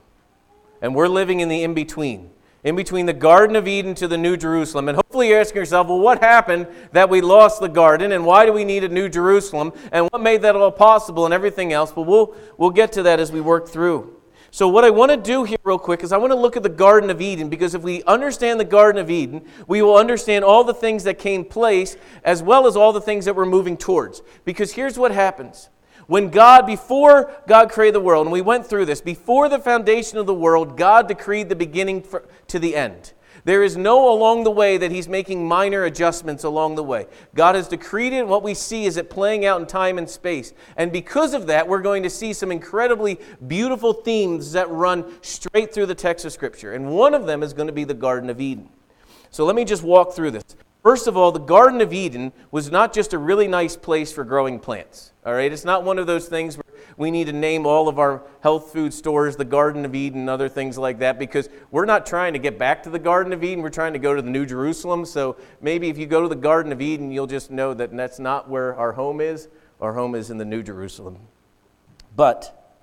And 0.81 0.95
we're 0.95 1.07
living 1.07 1.39
in 1.39 1.49
the 1.49 1.63
in 1.63 1.73
between 1.73 2.29
in 2.63 2.75
between 2.75 3.05
the 3.05 3.13
Garden 3.13 3.55
of 3.55 3.67
Eden 3.67 3.95
to 3.95 4.07
the 4.07 4.17
New 4.17 4.37
Jerusalem. 4.37 4.87
And 4.87 4.95
hopefully 4.95 5.29
you're 5.29 5.39
asking 5.39 5.57
yourself, 5.57 5.87
well, 5.87 5.99
what 5.99 6.19
happened 6.19 6.67
that 6.91 7.09
we 7.09 7.21
lost 7.21 7.59
the 7.59 7.69
garden 7.69 8.11
and 8.11 8.25
why 8.25 8.45
do 8.45 8.53
we 8.53 8.63
need 8.63 8.83
a 8.83 8.89
New 8.89 9.09
Jerusalem 9.09 9.73
and 9.91 10.07
what 10.11 10.21
made 10.21 10.43
that 10.43 10.55
all 10.55 10.71
possible 10.71 11.25
and 11.25 11.33
everything 11.33 11.73
else? 11.73 11.91
But 11.91 12.03
we'll, 12.03 12.35
we'll 12.57 12.69
get 12.69 12.91
to 12.93 13.03
that 13.03 13.19
as 13.19 13.31
we 13.31 13.41
work 13.41 13.67
through. 13.67 14.21
So, 14.53 14.67
what 14.67 14.83
I 14.83 14.89
want 14.89 15.11
to 15.11 15.17
do 15.17 15.45
here, 15.45 15.57
real 15.63 15.79
quick, 15.79 16.03
is 16.03 16.11
I 16.11 16.17
want 16.17 16.31
to 16.31 16.37
look 16.37 16.57
at 16.57 16.63
the 16.63 16.67
Garden 16.67 17.09
of 17.09 17.21
Eden 17.21 17.47
because 17.47 17.73
if 17.73 17.83
we 17.83 18.03
understand 18.03 18.59
the 18.59 18.65
Garden 18.65 19.01
of 19.01 19.09
Eden, 19.09 19.45
we 19.65 19.81
will 19.81 19.95
understand 19.95 20.43
all 20.43 20.65
the 20.65 20.73
things 20.73 21.05
that 21.05 21.17
came 21.17 21.45
place 21.45 21.95
as 22.25 22.43
well 22.43 22.67
as 22.67 22.75
all 22.75 22.91
the 22.91 22.99
things 22.99 23.23
that 23.23 23.35
we're 23.35 23.45
moving 23.45 23.77
towards. 23.77 24.21
Because 24.43 24.73
here's 24.73 24.99
what 24.99 25.13
happens 25.13 25.69
when 26.11 26.29
God, 26.29 26.65
before 26.65 27.31
God 27.47 27.71
created 27.71 27.95
the 27.95 28.01
world, 28.01 28.25
and 28.27 28.33
we 28.33 28.41
went 28.41 28.67
through 28.67 28.83
this, 28.83 28.99
before 28.99 29.47
the 29.47 29.59
foundation 29.59 30.17
of 30.17 30.25
the 30.25 30.33
world, 30.33 30.75
God 30.75 31.07
decreed 31.07 31.47
the 31.47 31.55
beginning 31.55 32.05
to 32.47 32.59
the 32.59 32.75
end. 32.75 33.13
There 33.45 33.63
is 33.63 33.77
no 33.77 34.11
along 34.11 34.43
the 34.43 34.51
way 34.51 34.75
that 34.75 34.91
He's 34.91 35.07
making 35.07 35.47
minor 35.47 35.85
adjustments 35.85 36.43
along 36.43 36.75
the 36.75 36.83
way. 36.83 37.07
God 37.33 37.55
has 37.55 37.69
decreed 37.69 38.11
it, 38.11 38.17
and 38.17 38.27
what 38.27 38.43
we 38.43 38.53
see 38.53 38.83
is 38.83 38.97
it 38.97 39.09
playing 39.09 39.45
out 39.45 39.61
in 39.61 39.67
time 39.67 39.97
and 39.97 40.09
space. 40.09 40.51
And 40.75 40.91
because 40.91 41.33
of 41.33 41.47
that, 41.47 41.65
we're 41.65 41.81
going 41.81 42.03
to 42.03 42.09
see 42.09 42.33
some 42.33 42.51
incredibly 42.51 43.17
beautiful 43.47 43.93
themes 43.93 44.51
that 44.51 44.69
run 44.69 45.13
straight 45.21 45.73
through 45.73 45.85
the 45.85 45.95
text 45.95 46.25
of 46.25 46.33
Scripture. 46.33 46.73
And 46.73 46.89
one 46.91 47.13
of 47.13 47.25
them 47.25 47.41
is 47.41 47.53
going 47.53 47.67
to 47.67 47.73
be 47.73 47.85
the 47.85 47.93
Garden 47.93 48.29
of 48.29 48.41
Eden. 48.41 48.67
So 49.29 49.45
let 49.45 49.55
me 49.55 49.63
just 49.63 49.81
walk 49.81 50.11
through 50.11 50.31
this. 50.31 50.43
First 50.83 51.05
of 51.05 51.15
all, 51.15 51.31
the 51.31 51.39
Garden 51.39 51.79
of 51.81 51.93
Eden 51.93 52.33
was 52.49 52.71
not 52.71 52.91
just 52.91 53.13
a 53.13 53.17
really 53.17 53.47
nice 53.47 53.77
place 53.77 54.11
for 54.11 54.23
growing 54.23 54.59
plants. 54.59 55.13
All 55.23 55.33
right, 55.33 55.51
it's 55.51 55.63
not 55.63 55.83
one 55.83 55.99
of 55.99 56.07
those 56.07 56.27
things 56.27 56.57
where 56.57 56.63
we 56.97 57.11
need 57.11 57.25
to 57.25 57.33
name 57.33 57.67
all 57.67 57.87
of 57.87 57.99
our 57.99 58.23
health 58.41 58.73
food 58.73 58.91
stores 58.91 59.35
the 59.35 59.45
Garden 59.45 59.85
of 59.85 59.93
Eden 59.93 60.27
other 60.27 60.49
things 60.49 60.79
like 60.79 60.99
that 60.99 61.19
because 61.19 61.49
we're 61.69 61.85
not 61.85 62.07
trying 62.07 62.33
to 62.33 62.39
get 62.39 62.57
back 62.57 62.81
to 62.83 62.89
the 62.89 62.97
Garden 62.97 63.31
of 63.31 63.43
Eden. 63.43 63.63
We're 63.63 63.69
trying 63.69 63.93
to 63.93 63.99
go 63.99 64.15
to 64.15 64.23
the 64.23 64.29
New 64.29 64.45
Jerusalem. 64.45 65.05
So 65.05 65.37
maybe 65.61 65.89
if 65.89 65.99
you 65.99 66.07
go 66.07 66.23
to 66.23 66.27
the 66.27 66.35
Garden 66.35 66.71
of 66.71 66.81
Eden, 66.81 67.11
you'll 67.11 67.27
just 67.27 67.51
know 67.51 67.75
that 67.75 67.95
that's 67.95 68.19
not 68.19 68.49
where 68.49 68.75
our 68.75 68.93
home 68.93 69.21
is. 69.21 69.49
Our 69.79 69.93
home 69.93 70.15
is 70.15 70.31
in 70.31 70.39
the 70.39 70.45
New 70.45 70.63
Jerusalem. 70.63 71.19
But 72.15 72.75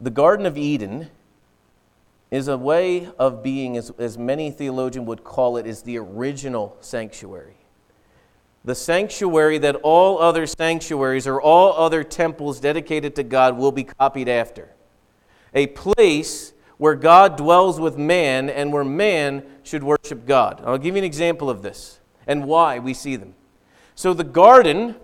the 0.00 0.10
Garden 0.10 0.44
of 0.44 0.58
Eden 0.58 1.10
is 2.32 2.48
a 2.48 2.56
way 2.56 3.06
of 3.18 3.42
being, 3.42 3.76
as, 3.76 3.92
as 3.98 4.16
many 4.16 4.50
theologians 4.50 5.06
would 5.06 5.22
call 5.22 5.58
it, 5.58 5.66
is 5.66 5.82
the 5.82 5.98
original 5.98 6.74
sanctuary. 6.80 7.58
The 8.64 8.74
sanctuary 8.74 9.58
that 9.58 9.76
all 9.76 10.18
other 10.18 10.46
sanctuaries 10.46 11.26
or 11.26 11.42
all 11.42 11.74
other 11.74 12.02
temples 12.02 12.58
dedicated 12.58 13.14
to 13.16 13.22
God 13.22 13.58
will 13.58 13.70
be 13.70 13.84
copied 13.84 14.30
after. 14.30 14.70
A 15.52 15.66
place 15.66 16.54
where 16.78 16.94
God 16.94 17.36
dwells 17.36 17.78
with 17.78 17.98
man 17.98 18.48
and 18.48 18.72
where 18.72 18.82
man 18.82 19.44
should 19.62 19.84
worship 19.84 20.24
God. 20.26 20.62
I'll 20.64 20.78
give 20.78 20.94
you 20.94 21.00
an 21.00 21.04
example 21.04 21.50
of 21.50 21.60
this 21.60 22.00
and 22.26 22.46
why 22.46 22.78
we 22.78 22.94
see 22.94 23.14
them. 23.16 23.34
So 23.94 24.14
the 24.14 24.24
garden 24.24 24.96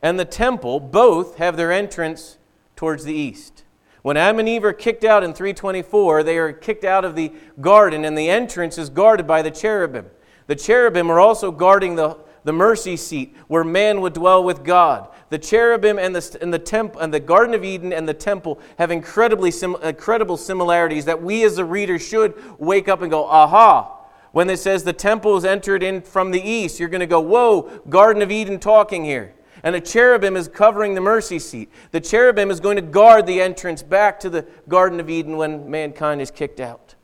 and 0.00 0.18
the 0.18 0.24
temple 0.24 0.80
both 0.80 1.36
have 1.36 1.58
their 1.58 1.70
entrance 1.70 2.38
towards 2.76 3.04
the 3.04 3.12
east. 3.12 3.64
When 4.02 4.16
Adam 4.16 4.40
and 4.40 4.48
Eve 4.48 4.64
are 4.64 4.72
kicked 4.72 5.04
out 5.04 5.22
in 5.22 5.32
324, 5.32 6.24
they 6.24 6.36
are 6.36 6.52
kicked 6.52 6.84
out 6.84 7.04
of 7.04 7.14
the 7.14 7.32
garden, 7.60 8.04
and 8.04 8.18
the 8.18 8.28
entrance 8.28 8.76
is 8.76 8.90
guarded 8.90 9.28
by 9.28 9.42
the 9.42 9.50
cherubim. 9.50 10.06
The 10.48 10.56
cherubim 10.56 11.08
are 11.10 11.20
also 11.20 11.52
guarding 11.52 11.94
the, 11.94 12.18
the 12.42 12.52
mercy 12.52 12.96
seat 12.96 13.36
where 13.46 13.62
man 13.62 14.00
would 14.00 14.12
dwell 14.12 14.42
with 14.42 14.64
God. 14.64 15.08
The 15.30 15.38
cherubim 15.38 16.00
and 16.00 16.16
the, 16.16 16.38
and 16.42 16.52
the, 16.52 16.58
temp, 16.58 16.96
and 17.00 17.14
the 17.14 17.20
Garden 17.20 17.54
of 17.54 17.64
Eden 17.64 17.92
and 17.92 18.08
the 18.08 18.14
temple 18.14 18.58
have 18.76 18.90
incredibly 18.90 19.52
sim, 19.52 19.76
incredible 19.84 20.36
similarities 20.36 21.04
that 21.04 21.22
we 21.22 21.44
as 21.44 21.58
a 21.58 21.64
reader 21.64 21.98
should 21.98 22.34
wake 22.58 22.88
up 22.88 23.02
and 23.02 23.10
go, 23.10 23.24
aha. 23.26 24.00
When 24.32 24.50
it 24.50 24.58
says 24.58 24.82
the 24.82 24.92
temple 24.92 25.36
is 25.36 25.44
entered 25.44 25.82
in 25.84 26.02
from 26.02 26.32
the 26.32 26.42
east, 26.42 26.80
you're 26.80 26.88
going 26.88 27.00
to 27.00 27.06
go, 27.06 27.20
whoa, 27.20 27.80
Garden 27.88 28.20
of 28.20 28.32
Eden 28.32 28.58
talking 28.58 29.04
here 29.04 29.34
and 29.62 29.76
a 29.76 29.80
cherubim 29.80 30.36
is 30.36 30.48
covering 30.48 30.94
the 30.94 31.00
mercy 31.00 31.38
seat. 31.38 31.70
The 31.90 32.00
cherubim 32.00 32.50
is 32.50 32.60
going 32.60 32.76
to 32.76 32.82
guard 32.82 33.26
the 33.26 33.40
entrance 33.40 33.82
back 33.82 34.18
to 34.20 34.30
the 34.30 34.46
Garden 34.68 35.00
of 35.00 35.08
Eden 35.08 35.36
when 35.36 35.70
mankind 35.70 36.20
is 36.20 36.30
kicked 36.30 36.60
out. 36.60 36.94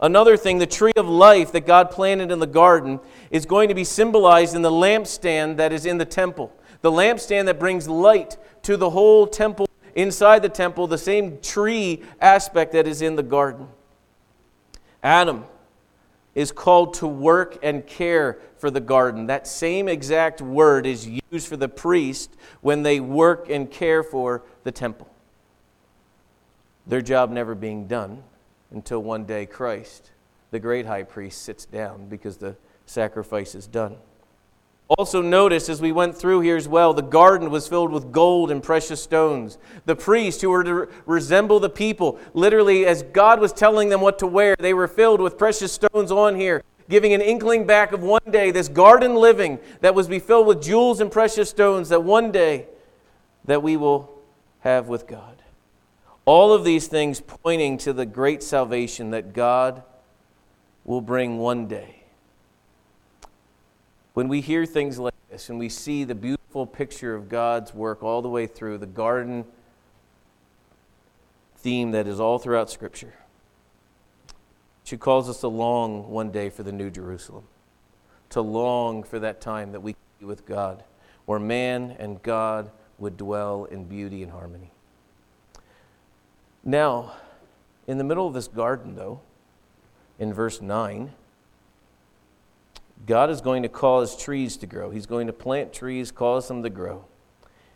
Another 0.00 0.36
thing, 0.36 0.58
the 0.58 0.66
tree 0.66 0.92
of 0.96 1.08
life 1.08 1.52
that 1.52 1.66
God 1.66 1.90
planted 1.90 2.30
in 2.30 2.38
the 2.38 2.46
garden 2.46 3.00
is 3.30 3.46
going 3.46 3.68
to 3.68 3.74
be 3.74 3.84
symbolized 3.84 4.54
in 4.54 4.62
the 4.62 4.70
lampstand 4.70 5.56
that 5.56 5.72
is 5.72 5.86
in 5.86 5.98
the 5.98 6.04
temple. 6.04 6.52
The 6.82 6.90
lampstand 6.90 7.46
that 7.46 7.58
brings 7.58 7.88
light 7.88 8.36
to 8.62 8.76
the 8.76 8.90
whole 8.90 9.26
temple, 9.26 9.68
inside 9.94 10.42
the 10.42 10.48
temple, 10.48 10.86
the 10.86 10.98
same 10.98 11.40
tree 11.40 12.02
aspect 12.20 12.72
that 12.72 12.86
is 12.86 13.02
in 13.02 13.16
the 13.16 13.22
garden. 13.22 13.68
Adam 15.02 15.44
is 16.34 16.50
called 16.50 16.94
to 16.94 17.06
work 17.06 17.58
and 17.62 17.86
care 17.86 18.38
for 18.58 18.70
the 18.70 18.80
garden. 18.80 19.26
That 19.26 19.46
same 19.46 19.88
exact 19.88 20.40
word 20.40 20.86
is 20.86 21.06
used 21.06 21.46
for 21.46 21.56
the 21.56 21.68
priest 21.68 22.34
when 22.60 22.82
they 22.82 23.00
work 23.00 23.48
and 23.48 23.70
care 23.70 24.02
for 24.02 24.42
the 24.64 24.72
temple. 24.72 25.08
Their 26.86 27.02
job 27.02 27.30
never 27.30 27.54
being 27.54 27.86
done 27.86 28.22
until 28.70 29.02
one 29.02 29.24
day 29.24 29.46
Christ, 29.46 30.10
the 30.50 30.58
great 30.58 30.86
high 30.86 31.04
priest, 31.04 31.42
sits 31.42 31.64
down 31.64 32.08
because 32.08 32.36
the 32.36 32.56
sacrifice 32.86 33.54
is 33.54 33.66
done. 33.66 33.96
Also, 34.88 35.22
notice 35.22 35.70
as 35.70 35.80
we 35.80 35.92
went 35.92 36.14
through 36.14 36.40
here 36.40 36.58
as 36.58 36.68
well, 36.68 36.92
the 36.92 37.02
garden 37.02 37.50
was 37.50 37.66
filled 37.66 37.90
with 37.90 38.12
gold 38.12 38.50
and 38.50 38.62
precious 38.62 39.02
stones. 39.02 39.56
The 39.86 39.96
priests 39.96 40.42
who 40.42 40.50
were 40.50 40.64
to 40.64 40.88
resemble 41.06 41.58
the 41.58 41.70
people, 41.70 42.18
literally, 42.34 42.84
as 42.84 43.02
God 43.02 43.40
was 43.40 43.52
telling 43.52 43.88
them 43.88 44.02
what 44.02 44.18
to 44.18 44.26
wear, 44.26 44.54
they 44.58 44.74
were 44.74 44.88
filled 44.88 45.22
with 45.22 45.38
precious 45.38 45.72
stones 45.72 46.12
on 46.12 46.36
here, 46.36 46.62
giving 46.90 47.14
an 47.14 47.22
inkling 47.22 47.66
back 47.66 47.92
of 47.92 48.02
one 48.02 48.20
day 48.30 48.50
this 48.50 48.68
garden 48.68 49.14
living 49.14 49.58
that 49.80 49.94
was 49.94 50.06
to 50.06 50.10
be 50.10 50.18
filled 50.18 50.46
with 50.46 50.62
jewels 50.62 51.00
and 51.00 51.10
precious 51.10 51.48
stones 51.48 51.88
that 51.88 52.02
one 52.02 52.30
day 52.30 52.66
that 53.46 53.62
we 53.62 53.78
will 53.78 54.10
have 54.60 54.88
with 54.88 55.06
God. 55.06 55.42
All 56.26 56.52
of 56.52 56.62
these 56.62 56.88
things 56.88 57.22
pointing 57.22 57.78
to 57.78 57.94
the 57.94 58.06
great 58.06 58.42
salvation 58.42 59.10
that 59.12 59.32
God 59.32 59.82
will 60.84 61.00
bring 61.00 61.38
one 61.38 61.68
day. 61.68 62.03
When 64.14 64.28
we 64.28 64.40
hear 64.40 64.64
things 64.64 65.00
like 65.00 65.14
this 65.28 65.50
and 65.50 65.58
we 65.58 65.68
see 65.68 66.04
the 66.04 66.14
beautiful 66.14 66.66
picture 66.66 67.16
of 67.16 67.28
God's 67.28 67.74
work 67.74 68.04
all 68.04 68.22
the 68.22 68.28
way 68.28 68.46
through, 68.46 68.78
the 68.78 68.86
garden 68.86 69.44
theme 71.56 71.90
that 71.90 72.06
is 72.06 72.20
all 72.20 72.38
throughout 72.38 72.70
Scripture, 72.70 73.14
she 74.84 74.96
calls 74.96 75.28
us 75.28 75.40
to 75.40 75.48
long 75.48 76.10
one 76.10 76.30
day 76.30 76.48
for 76.48 76.62
the 76.62 76.70
New 76.70 76.90
Jerusalem, 76.90 77.42
to 78.30 78.40
long 78.40 79.02
for 79.02 79.18
that 79.18 79.40
time 79.40 79.72
that 79.72 79.80
we 79.80 79.96
be 80.20 80.26
with 80.26 80.46
God, 80.46 80.84
where 81.26 81.40
man 81.40 81.96
and 81.98 82.22
God 82.22 82.70
would 82.98 83.16
dwell 83.16 83.64
in 83.64 83.82
beauty 83.84 84.22
and 84.22 84.30
harmony. 84.30 84.70
Now, 86.62 87.14
in 87.88 87.98
the 87.98 88.04
middle 88.04 88.28
of 88.28 88.34
this 88.34 88.46
garden, 88.46 88.94
though, 88.94 89.20
in 90.20 90.32
verse 90.32 90.60
9, 90.60 91.10
God 93.06 93.30
is 93.30 93.40
going 93.40 93.62
to 93.62 93.68
cause 93.68 94.16
trees 94.16 94.56
to 94.58 94.66
grow. 94.66 94.90
He's 94.90 95.06
going 95.06 95.26
to 95.26 95.32
plant 95.32 95.72
trees, 95.72 96.10
cause 96.10 96.48
them 96.48 96.62
to 96.62 96.70
grow. 96.70 97.04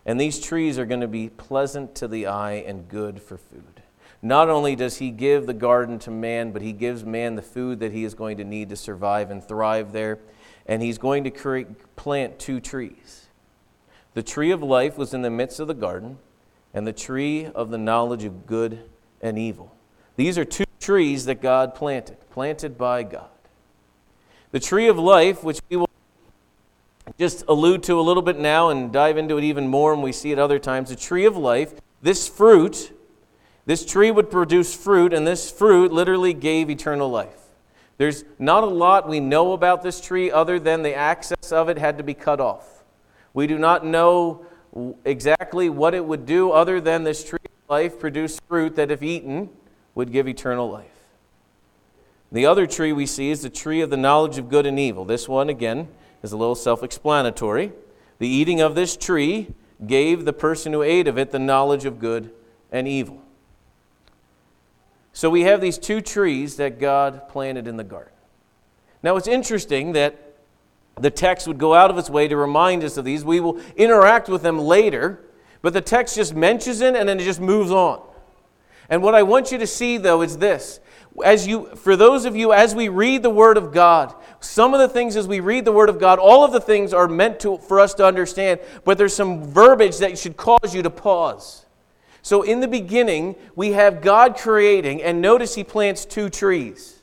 And 0.05 0.19
these 0.19 0.39
trees 0.39 0.79
are 0.79 0.85
going 0.85 1.01
to 1.01 1.07
be 1.07 1.29
pleasant 1.29 1.93
to 1.95 2.07
the 2.07 2.25
eye 2.25 2.63
and 2.65 2.87
good 2.87 3.21
for 3.21 3.37
food. 3.37 3.83
Not 4.21 4.49
only 4.49 4.75
does 4.75 4.97
he 4.97 5.11
give 5.11 5.45
the 5.45 5.53
garden 5.53 5.99
to 5.99 6.11
man, 6.11 6.51
but 6.51 6.61
he 6.61 6.73
gives 6.73 7.05
man 7.05 7.35
the 7.35 7.41
food 7.41 7.79
that 7.79 7.91
he 7.91 8.03
is 8.03 8.13
going 8.13 8.37
to 8.37 8.43
need 8.43 8.69
to 8.69 8.75
survive 8.75 9.29
and 9.31 9.43
thrive 9.43 9.91
there. 9.91 10.19
And 10.65 10.81
he's 10.81 10.97
going 10.97 11.23
to 11.23 11.31
create, 11.31 11.95
plant 11.95 12.39
two 12.39 12.59
trees. 12.59 13.27
The 14.13 14.23
tree 14.23 14.51
of 14.51 14.61
life 14.63 14.97
was 14.97 15.13
in 15.13 15.21
the 15.21 15.29
midst 15.29 15.59
of 15.59 15.67
the 15.67 15.73
garden, 15.73 16.17
and 16.73 16.85
the 16.85 16.93
tree 16.93 17.45
of 17.45 17.69
the 17.69 17.77
knowledge 17.77 18.23
of 18.23 18.45
good 18.45 18.89
and 19.21 19.37
evil. 19.37 19.75
These 20.15 20.37
are 20.37 20.45
two 20.45 20.65
trees 20.79 21.25
that 21.25 21.41
God 21.41 21.73
planted, 21.73 22.17
planted 22.29 22.77
by 22.77 23.03
God. 23.03 23.29
The 24.51 24.59
tree 24.59 24.87
of 24.87 24.97
life, 24.97 25.43
which 25.43 25.59
we 25.69 25.77
will 25.77 25.89
just 27.19 27.43
allude 27.47 27.83
to 27.83 27.99
a 27.99 28.01
little 28.01 28.23
bit 28.23 28.39
now 28.39 28.69
and 28.69 28.91
dive 28.91 29.17
into 29.17 29.37
it 29.37 29.43
even 29.43 29.67
more 29.67 29.93
when 29.93 30.03
we 30.03 30.11
see 30.11 30.31
it 30.31 30.39
other 30.39 30.57
times. 30.57 30.89
The 30.89 30.95
tree 30.95 31.25
of 31.25 31.37
life, 31.37 31.73
this 32.01 32.27
fruit, 32.27 32.91
this 33.65 33.85
tree 33.85 34.09
would 34.09 34.31
produce 34.31 34.75
fruit, 34.75 35.13
and 35.13 35.27
this 35.27 35.51
fruit 35.51 35.91
literally 35.91 36.33
gave 36.33 36.69
eternal 36.69 37.09
life. 37.09 37.35
There's 37.97 38.23
not 38.39 38.63
a 38.63 38.67
lot 38.67 39.07
we 39.07 39.19
know 39.19 39.51
about 39.53 39.83
this 39.83 40.01
tree 40.01 40.31
other 40.31 40.59
than 40.59 40.81
the 40.81 40.95
access 40.95 41.51
of 41.51 41.69
it 41.69 41.77
had 41.77 41.97
to 41.97 42.03
be 42.03 42.13
cut 42.13 42.39
off. 42.39 42.83
We 43.33 43.45
do 43.45 43.59
not 43.59 43.85
know 43.85 44.45
exactly 45.05 45.69
what 45.69 45.93
it 45.93 46.05
would 46.05 46.25
do 46.25 46.51
other 46.51 46.81
than 46.81 47.03
this 47.03 47.23
tree 47.23 47.39
of 47.43 47.69
life 47.69 47.99
produced 47.99 48.41
fruit 48.47 48.75
that, 48.77 48.89
if 48.89 49.03
eaten, 49.03 49.49
would 49.93 50.11
give 50.11 50.27
eternal 50.27 50.71
life. 50.71 50.98
The 52.31 52.45
other 52.45 52.67
tree 52.67 52.93
we 52.93 53.05
see 53.05 53.31
is 53.31 53.41
the 53.41 53.49
tree 53.49 53.81
of 53.81 53.89
the 53.89 53.97
knowledge 53.97 54.37
of 54.37 54.49
good 54.49 54.65
and 54.65 54.79
evil. 54.79 55.05
This 55.05 55.27
one, 55.27 55.49
again, 55.49 55.87
is 56.21 56.31
a 56.31 56.37
little 56.37 56.55
self 56.55 56.83
explanatory. 56.83 57.71
The 58.19 58.27
eating 58.27 58.61
of 58.61 58.75
this 58.75 58.95
tree 58.95 59.53
gave 59.85 60.25
the 60.25 60.33
person 60.33 60.73
who 60.73 60.81
ate 60.81 61.07
of 61.07 61.17
it 61.17 61.31
the 61.31 61.39
knowledge 61.39 61.85
of 61.85 61.99
good 61.99 62.31
and 62.71 62.87
evil. 62.87 63.21
So 65.13 65.29
we 65.29 65.41
have 65.41 65.61
these 65.61 65.77
two 65.77 66.01
trees 66.01 66.57
that 66.57 66.79
God 66.79 67.27
planted 67.29 67.67
in 67.67 67.77
the 67.77 67.83
garden. 67.83 68.13
Now 69.01 69.15
it's 69.15 69.27
interesting 69.27 69.93
that 69.93 70.35
the 70.99 71.09
text 71.09 71.47
would 71.47 71.57
go 71.57 71.73
out 71.73 71.89
of 71.89 71.97
its 71.97 72.09
way 72.09 72.27
to 72.27 72.35
remind 72.35 72.83
us 72.83 72.97
of 72.97 73.05
these. 73.05 73.23
We 73.23 73.39
will 73.39 73.59
interact 73.75 74.27
with 74.29 74.43
them 74.43 74.59
later, 74.59 75.21
but 75.61 75.73
the 75.73 75.81
text 75.81 76.15
just 76.15 76.35
mentions 76.35 76.81
it 76.81 76.95
and 76.95 77.07
then 77.07 77.19
it 77.19 77.23
just 77.23 77.39
moves 77.39 77.71
on. 77.71 78.01
And 78.89 79.01
what 79.01 79.15
I 79.15 79.23
want 79.23 79.51
you 79.51 79.57
to 79.59 79.67
see, 79.67 79.97
though, 79.97 80.21
is 80.21 80.37
this. 80.37 80.79
As 81.23 81.47
you, 81.47 81.67
for 81.75 81.95
those 81.95 82.25
of 82.25 82.35
you, 82.35 82.53
as 82.53 82.75
we 82.75 82.89
read 82.89 83.23
the 83.23 83.29
Word 83.29 83.57
of 83.57 83.71
God, 83.71 84.13
some 84.39 84.73
of 84.73 84.79
the 84.79 84.87
things 84.87 85.15
as 85.15 85.27
we 85.27 85.39
read 85.39 85.65
the 85.65 85.71
Word 85.71 85.89
of 85.89 85.99
God, 85.99 86.19
all 86.19 86.43
of 86.43 86.51
the 86.51 86.61
things 86.61 86.93
are 86.93 87.07
meant 87.07 87.39
to, 87.41 87.57
for 87.57 87.79
us 87.79 87.93
to 87.95 88.05
understand, 88.05 88.59
but 88.85 88.97
there's 88.97 89.15
some 89.15 89.43
verbiage 89.43 89.97
that 89.97 90.17
should 90.17 90.37
cause 90.37 90.73
you 90.73 90.81
to 90.81 90.89
pause. 90.89 91.65
So 92.21 92.41
in 92.41 92.59
the 92.59 92.67
beginning, 92.67 93.35
we 93.55 93.71
have 93.71 94.01
God 94.01 94.37
creating, 94.37 95.01
and 95.01 95.21
notice 95.21 95.55
He 95.55 95.63
plants 95.63 96.05
two 96.05 96.29
trees. 96.29 96.99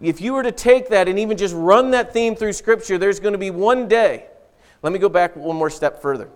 If 0.00 0.20
you 0.20 0.32
were 0.32 0.42
to 0.42 0.52
take 0.52 0.88
that 0.88 1.08
and 1.08 1.18
even 1.18 1.36
just 1.36 1.54
run 1.54 1.92
that 1.92 2.12
theme 2.12 2.34
through 2.34 2.54
Scripture, 2.54 2.98
there's 2.98 3.20
going 3.20 3.32
to 3.32 3.38
be 3.38 3.50
one 3.50 3.88
day. 3.88 4.26
Let 4.82 4.92
me 4.92 4.98
go 4.98 5.08
back 5.08 5.36
one 5.36 5.56
more 5.56 5.70
step 5.70 6.02
further. 6.02 6.28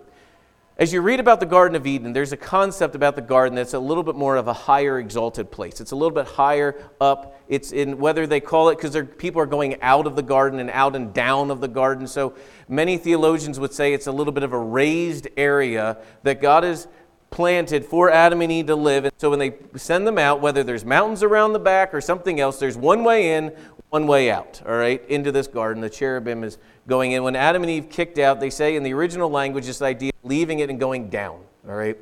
As 0.79 0.93
you 0.93 1.01
read 1.01 1.19
about 1.19 1.39
the 1.39 1.47
Garden 1.47 1.75
of 1.75 1.87
Eden, 1.87 2.13
there's 2.13 2.33
a 2.33 2.37
concept 2.37 2.93
about 2.93 3.15
the 3.15 3.21
garden 3.21 3.55
that's 3.55 3.73
a 3.73 3.79
little 3.79 4.03
bit 4.03 4.13
more 4.13 4.35
of 4.35 4.47
a 4.47 4.53
higher 4.53 4.99
exalted 4.99 5.49
place. 5.49 5.81
It's 5.81 5.91
a 5.91 5.95
little 5.95 6.13
bit 6.13 6.27
higher 6.27 6.79
up. 7.01 7.41
It's 7.49 7.71
in 7.71 7.97
whether 7.97 8.27
they 8.27 8.39
call 8.39 8.69
it 8.69 8.75
because 8.79 8.95
people 9.17 9.41
are 9.41 9.47
going 9.47 9.81
out 9.81 10.05
of 10.05 10.15
the 10.15 10.21
garden 10.21 10.59
and 10.59 10.69
out 10.69 10.95
and 10.95 11.11
down 11.11 11.49
of 11.49 11.61
the 11.61 11.67
garden. 11.67 12.05
So 12.05 12.35
many 12.69 12.99
theologians 12.99 13.59
would 13.59 13.73
say 13.73 13.93
it's 13.93 14.05
a 14.05 14.11
little 14.11 14.31
bit 14.31 14.43
of 14.43 14.53
a 14.53 14.59
raised 14.59 15.27
area 15.35 15.97
that 16.21 16.41
God 16.41 16.63
has 16.63 16.87
planted 17.31 17.83
for 17.83 18.11
Adam 18.11 18.43
and 18.43 18.51
Eve 18.51 18.67
to 18.67 18.75
live. 18.75 19.05
And 19.05 19.13
so 19.17 19.31
when 19.31 19.39
they 19.39 19.55
send 19.77 20.05
them 20.05 20.19
out, 20.19 20.41
whether 20.41 20.63
there's 20.63 20.85
mountains 20.85 21.23
around 21.23 21.53
the 21.53 21.59
back 21.59 21.91
or 21.91 22.01
something 22.01 22.39
else, 22.39 22.59
there's 22.59 22.77
one 22.77 23.03
way 23.03 23.33
in, 23.33 23.51
one 23.89 24.05
way 24.05 24.29
out, 24.29 24.61
all 24.63 24.75
right, 24.75 25.03
into 25.09 25.31
this 25.31 25.47
garden. 25.47 25.81
The 25.81 25.89
cherubim 25.89 26.43
is 26.43 26.59
going 26.87 27.11
in. 27.11 27.23
When 27.23 27.35
Adam 27.35 27.63
and 27.63 27.69
Eve 27.69 27.89
kicked 27.89 28.17
out, 28.17 28.39
they 28.39 28.49
say 28.49 28.75
in 28.75 28.83
the 28.83 28.93
original 28.93 29.29
language 29.29 29.65
this 29.65 29.81
idea 29.81 30.11
of 30.23 30.29
leaving 30.29 30.59
it 30.59 30.69
and 30.69 30.79
going 30.79 31.09
down, 31.09 31.41
all 31.67 31.75
right? 31.75 31.97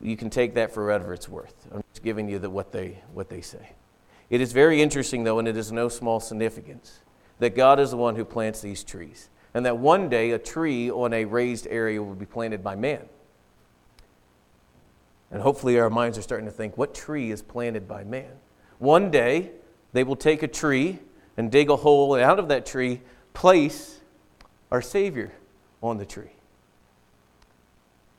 You 0.00 0.16
can 0.16 0.28
take 0.28 0.54
that 0.54 0.74
for 0.74 0.86
whatever 0.86 1.14
it's 1.14 1.28
worth. 1.28 1.54
I'm 1.72 1.82
just 1.92 2.02
giving 2.02 2.28
you 2.28 2.38
the, 2.38 2.50
what, 2.50 2.72
they, 2.72 2.98
what 3.14 3.30
they 3.30 3.40
say. 3.40 3.70
It 4.28 4.40
is 4.40 4.52
very 4.52 4.82
interesting, 4.82 5.24
though, 5.24 5.38
and 5.38 5.46
it 5.46 5.56
is 5.56 5.70
no 5.70 5.88
small 5.88 6.20
significance, 6.20 7.00
that 7.38 7.54
God 7.54 7.78
is 7.78 7.92
the 7.92 7.96
one 7.96 8.16
who 8.16 8.24
plants 8.24 8.60
these 8.60 8.82
trees, 8.82 9.30
and 9.54 9.64
that 9.64 9.78
one 9.78 10.08
day 10.08 10.32
a 10.32 10.38
tree 10.38 10.90
on 10.90 11.12
a 11.12 11.24
raised 11.24 11.66
area 11.68 12.02
will 12.02 12.14
be 12.14 12.26
planted 12.26 12.62
by 12.62 12.74
man. 12.74 13.02
And 15.30 15.42
hopefully, 15.42 15.78
our 15.78 15.90
minds 15.90 16.18
are 16.18 16.22
starting 16.22 16.46
to 16.46 16.52
think 16.52 16.76
what 16.76 16.94
tree 16.94 17.30
is 17.30 17.42
planted 17.42 17.88
by 17.88 18.04
man? 18.04 18.30
One 18.78 19.10
day, 19.10 19.50
they 19.92 20.04
will 20.04 20.16
take 20.16 20.42
a 20.42 20.48
tree 20.48 20.98
and 21.36 21.50
dig 21.50 21.70
a 21.70 21.76
hole, 21.76 22.14
and 22.14 22.22
out 22.22 22.38
of 22.38 22.48
that 22.48 22.66
tree, 22.66 23.00
place 23.36 24.00
our 24.70 24.80
Savior 24.80 25.30
on 25.82 25.98
the 25.98 26.06
tree. 26.06 26.32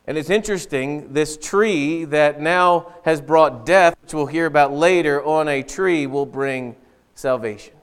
And 0.05 0.15
it's 0.15 0.29
interesting, 0.29 1.11
this 1.11 1.37
tree 1.37 2.05
that 2.05 2.39
now 2.39 2.93
has 3.03 3.19
brought 3.19 3.65
death, 3.65 3.95
which 4.03 4.13
we'll 4.13 4.27
hear 4.27 4.45
about 4.45 4.73
later, 4.73 5.25
on 5.25 5.47
a 5.47 5.63
tree 5.63 6.05
will 6.05 6.27
bring 6.27 6.75
salvation. 7.15 7.73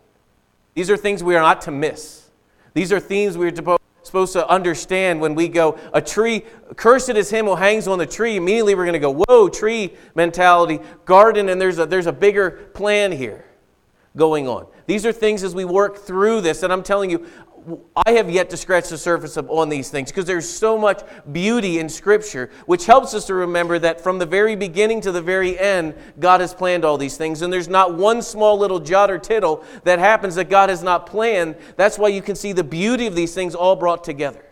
These 0.75 0.91
are 0.91 0.97
things 0.97 1.25
we 1.25 1.35
are 1.35 1.43
not 1.43 1.61
to 1.63 1.73
miss. 1.73 2.31
These 2.73 2.93
are 2.93 3.01
themes 3.01 3.37
we 3.37 3.49
are 3.49 3.79
supposed 4.05 4.33
to 4.35 4.49
understand 4.49 5.21
when 5.21 5.35
we 5.35 5.49
go, 5.49 5.77
a 5.93 6.01
tree, 6.01 6.45
cursed 6.77 7.11
is 7.11 7.31
him 7.31 7.47
who 7.47 7.57
hangs 7.57 7.89
on 7.89 7.99
the 7.99 8.07
tree. 8.07 8.37
Immediately 8.37 8.77
we're 8.77 8.85
going 8.85 8.93
to 8.93 9.01
go, 9.01 9.25
whoa, 9.27 9.49
tree 9.49 9.93
mentality, 10.15 10.79
garden, 11.05 11.49
and 11.49 11.61
there's 11.61 11.81
a, 11.81 11.87
there's 11.87 12.07
a 12.07 12.13
bigger 12.13 12.71
plan 12.75 13.11
here 13.11 13.45
going 14.17 14.47
on. 14.47 14.67
These 14.87 15.05
are 15.07 15.13
things 15.13 15.43
as 15.43 15.55
we 15.55 15.65
work 15.65 15.99
through 15.99 16.41
this, 16.41 16.63
and 16.63 16.73
I'm 16.73 16.83
telling 16.83 17.11
you, 17.11 17.27
I 18.07 18.13
have 18.13 18.29
yet 18.29 18.51
to 18.51 18.57
scratch 18.57 18.91
the 18.91 18.99
surface 18.99 19.37
of, 19.37 19.49
on 19.51 19.69
these 19.69 19.89
things 19.89 20.11
because 20.11 20.27
there's 20.27 20.49
so 20.49 20.77
much 20.77 21.03
beauty 21.33 21.79
in 21.79 21.89
Scripture, 21.89 22.51
which 22.67 22.85
helps 22.85 23.15
us 23.15 23.27
to 23.27 23.35
remember 23.35 23.79
that 23.79 24.03
from 24.03 24.19
the 24.19 24.27
very 24.27 24.55
beginning 24.55 25.01
to 25.03 25.13
the 25.13 25.23
very 25.23 25.59
end, 25.59 25.95
God 26.21 26.41
has 26.43 26.53
planned 26.53 26.85
all 26.85 26.99
these 26.99 27.17
things. 27.17 27.41
And 27.41 27.53
there's 27.53 27.69
not 27.69 27.95
one 27.95 28.21
small 28.21 28.59
little 28.59 28.81
jot 28.81 29.11
or 29.11 29.19
tittle 29.19 29.65
that 29.85 29.99
happens 29.99 30.35
that 30.35 30.51
God 30.51 30.69
has 30.69 30.83
not 30.83 31.07
planned. 31.07 31.57
That's 31.77 31.99
why 31.99 32.09
you 32.09 32.21
can 32.21 32.37
see 32.37 32.53
the 32.53 32.65
beauty 32.65 33.07
of 33.07 33.15
these 33.15 33.35
things 33.35 33.55
all 33.55 33.77
brought 33.77 34.05
together. 34.05 34.45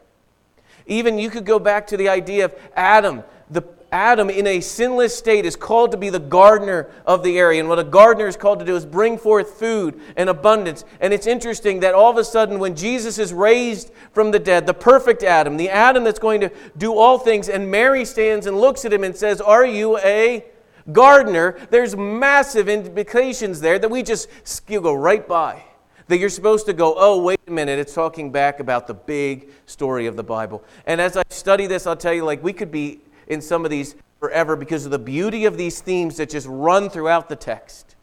Even 0.87 1.19
you 1.19 1.31
could 1.31 1.45
go 1.45 1.59
back 1.59 1.87
to 1.89 1.97
the 1.97 2.09
idea 2.09 2.47
of 2.47 2.55
Adam, 2.75 3.23
the, 3.51 3.63
Adam, 3.93 4.31
in 4.31 4.47
a 4.47 4.61
sinless 4.61 5.15
state, 5.17 5.45
is 5.45 5.55
called 5.55 5.91
to 5.91 5.99
be 5.99 6.09
the 6.09 6.19
gardener 6.19 6.91
of 7.05 7.23
the 7.23 7.39
area. 7.39 7.61
And 7.61 7.69
what 7.69 7.79
a 7.79 7.85
gardener 7.85 8.27
is 8.27 8.39
called 8.39 8.59
to 8.61 8.65
do 8.65 8.75
is 8.75 8.87
bring 8.87 9.19
forth 9.19 9.59
food 9.59 10.01
and 10.17 10.31
abundance. 10.31 10.87
And 11.01 11.13
it's 11.13 11.27
interesting 11.27 11.81
that 11.81 11.95
all 11.95 12.11
of 12.11 12.17
a 12.17 12.25
sudden, 12.25 12.59
when 12.59 12.75
Jesus 12.75 13.19
is 13.19 13.35
raised 13.35 13.93
from 14.13 14.31
the 14.31 14.39
dead, 14.39 14.67
the 14.67 14.73
perfect 14.73 15.23
Adam, 15.23 15.59
the 15.59 15.69
Adam 15.69 16.05
that's 16.05 16.19
going 16.19 16.41
to 16.41 16.51
do 16.79 16.97
all 16.97 17.19
things, 17.19 17.51
and 17.51 17.71
Mary 17.71 18.07
stands 18.07 18.47
and 18.47 18.59
looks 18.59 18.87
at 18.87 18.93
him 18.95 19.05
and 19.05 19.15
says, 19.15 19.43
Are 19.43 19.67
you 19.67 19.99
a 19.99 20.43
gardener? 20.91 21.59
There's 21.71 21.95
massive 21.95 22.71
implications 22.71 23.61
there 23.61 23.79
that 23.79 23.91
we 23.91 24.03
just 24.03 24.27
go 24.67 24.95
right 24.95 25.29
by 25.29 25.63
that 26.09 26.19
you're 26.19 26.29
supposed 26.29 26.67
to 26.67 26.73
go, 26.73 26.95
oh, 26.99 27.23
wait 27.23 27.41
a 27.47 27.51
minute, 27.51 27.79
it's 27.79 27.95
talking 27.95 28.31
back 28.31 28.61
about 28.61 28.87
the 28.87 28.93
big 28.93 29.51
story 29.65 30.07
of 30.07 30.17
the 30.17 30.23
Bible. 30.23 30.63
And 30.85 31.01
as 31.01 31.17
I 31.17 31.23
study 31.31 31.67
this, 31.67 31.87
I'll 31.87 31.97
tell 31.97 32.13
you, 32.13 32.25
like, 32.25 32.43
we 32.43 32.53
could 32.53 32.71
be 32.71 33.01
in 33.33 33.41
some 33.41 33.65
of 33.65 33.71
these 33.71 33.95
forever 34.21 34.55
because 34.55 34.85
of 34.85 34.91
the 34.91 34.99
beauty 34.99 35.47
of 35.47 35.57
these 35.57 35.81
themes 35.81 36.17
that 36.19 36.31
just 36.31 36.47
run 36.49 36.89
throughout 36.89 37.29
the 37.29 37.37
text. 37.37 37.97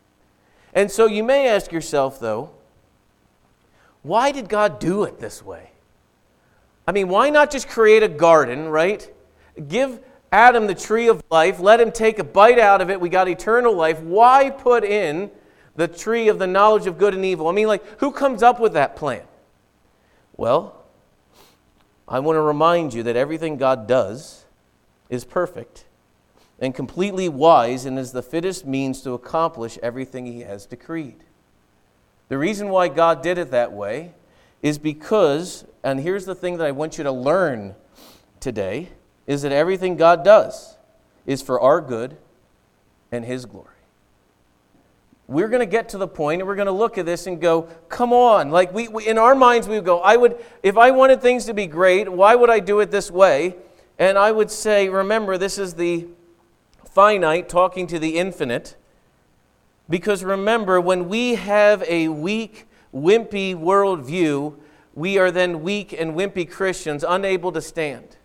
And 0.73 0.91
so 0.91 1.05
you 1.05 1.23
may 1.23 1.47
ask 1.47 1.71
yourself, 1.71 2.19
though, 2.19 2.51
why 4.01 4.31
did 4.31 4.49
God 4.49 4.79
do 4.79 5.03
it 5.03 5.19
this 5.19 5.43
way? 5.43 5.71
I 6.87 6.91
mean, 6.91 7.07
why 7.07 7.29
not 7.29 7.51
just 7.51 7.69
create 7.69 8.03
a 8.03 8.07
garden, 8.07 8.67
right? 8.67 9.09
Give 9.67 9.99
Adam 10.31 10.67
the 10.67 10.75
tree 10.75 11.07
of 11.07 11.23
life, 11.29 11.59
let 11.59 11.79
him 11.79 11.91
take 11.91 12.19
a 12.19 12.23
bite 12.23 12.59
out 12.59 12.81
of 12.81 12.89
it, 12.89 12.99
we 12.99 13.09
got 13.09 13.27
eternal 13.27 13.73
life. 13.73 13.99
Why 13.99 14.49
put 14.49 14.83
in 14.83 15.31
the 15.75 15.87
tree 15.87 16.27
of 16.27 16.39
the 16.39 16.47
knowledge 16.47 16.87
of 16.87 16.97
good 16.97 17.13
and 17.13 17.25
evil? 17.25 17.47
I 17.47 17.51
mean, 17.51 17.67
like, 17.67 17.99
who 17.99 18.11
comes 18.11 18.43
up 18.43 18.59
with 18.59 18.73
that 18.73 18.95
plan? 18.95 19.23
Well, 20.35 20.75
I 22.07 22.19
want 22.19 22.37
to 22.37 22.41
remind 22.41 22.93
you 22.93 23.03
that 23.03 23.15
everything 23.15 23.57
God 23.57 23.87
does 23.87 24.38
is 25.09 25.25
perfect 25.25 25.85
and 26.59 26.75
completely 26.75 27.29
wise 27.29 27.85
and 27.85 27.97
is 27.97 28.11
the 28.11 28.21
fittest 28.21 28.65
means 28.65 29.01
to 29.01 29.13
accomplish 29.13 29.77
everything 29.81 30.25
he 30.25 30.41
has 30.41 30.65
decreed. 30.65 31.23
The 32.27 32.37
reason 32.37 32.69
why 32.69 32.89
God 32.89 33.23
did 33.23 33.37
it 33.37 33.51
that 33.51 33.71
way 33.71 34.13
is 34.61 34.77
because, 34.77 35.65
and 35.83 35.99
here's 35.99 36.25
the 36.25 36.35
thing 36.35 36.57
that 36.57 36.67
I 36.67 36.71
want 36.71 36.97
you 36.97 37.03
to 37.05 37.11
learn 37.11 37.75
today, 38.39 38.89
is 39.25 39.41
that 39.43 39.51
everything 39.51 39.95
God 39.95 40.23
does 40.23 40.75
is 41.25 41.41
for 41.41 41.59
our 41.59 41.81
good 41.81 42.17
and 43.11 43.23
his 43.23 43.45
glory. 43.45 43.67
We're 45.27 45.47
going 45.47 45.59
to 45.59 45.67
get 45.67 45.89
to 45.89 45.97
the 45.97 46.07
point 46.07 46.41
and 46.41 46.47
we're 46.47 46.55
going 46.55 46.65
to 46.65 46.71
look 46.71 46.97
at 46.97 47.05
this 47.05 47.27
and 47.27 47.39
go, 47.39 47.63
come 47.87 48.11
on. 48.11 48.49
Like 48.49 48.73
we, 48.73 48.87
we 48.87 49.07
in 49.07 49.19
our 49.19 49.35
minds 49.35 49.67
we 49.67 49.75
would 49.75 49.85
go, 49.85 49.99
I 49.99 50.17
would 50.17 50.43
if 50.63 50.77
I 50.77 50.91
wanted 50.91 51.21
things 51.21 51.45
to 51.45 51.53
be 51.53 51.67
great, 51.67 52.09
why 52.09 52.33
would 52.33 52.49
I 52.49 52.59
do 52.59 52.79
it 52.79 52.89
this 52.89 53.11
way? 53.11 53.55
And 53.99 54.17
I 54.17 54.31
would 54.31 54.49
say, 54.49 54.87
remember, 54.87 55.37
this 55.37 55.57
is 55.57 55.73
the 55.73 56.07
finite 56.85 57.49
talking 57.49 57.85
to 57.87 57.99
the 57.99 58.17
infinite. 58.17 58.77
Because 59.89 60.23
remember, 60.23 60.79
when 60.79 61.09
we 61.09 61.35
have 61.35 61.83
a 61.83 62.07
weak, 62.07 62.65
wimpy 62.93 63.53
worldview, 63.53 64.55
we 64.95 65.17
are 65.17 65.31
then 65.31 65.61
weak 65.61 65.93
and 65.93 66.15
wimpy 66.15 66.49
Christians, 66.49 67.03
unable 67.07 67.51
to 67.51 67.61
stand. 67.61 68.15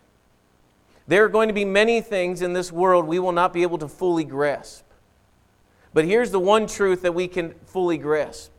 There 1.08 1.24
are 1.24 1.28
going 1.28 1.48
to 1.48 1.54
be 1.54 1.64
many 1.64 2.00
things 2.00 2.40
in 2.40 2.52
this 2.52 2.72
world 2.72 3.06
we 3.06 3.18
will 3.18 3.32
not 3.32 3.52
be 3.52 3.62
able 3.62 3.78
to 3.78 3.88
fully 3.88 4.24
grasp. 4.24 4.84
But 5.92 6.04
here's 6.04 6.30
the 6.30 6.40
one 6.40 6.66
truth 6.66 7.02
that 7.02 7.14
we 7.14 7.28
can 7.28 7.54
fully 7.66 7.98
grasp 7.98 8.50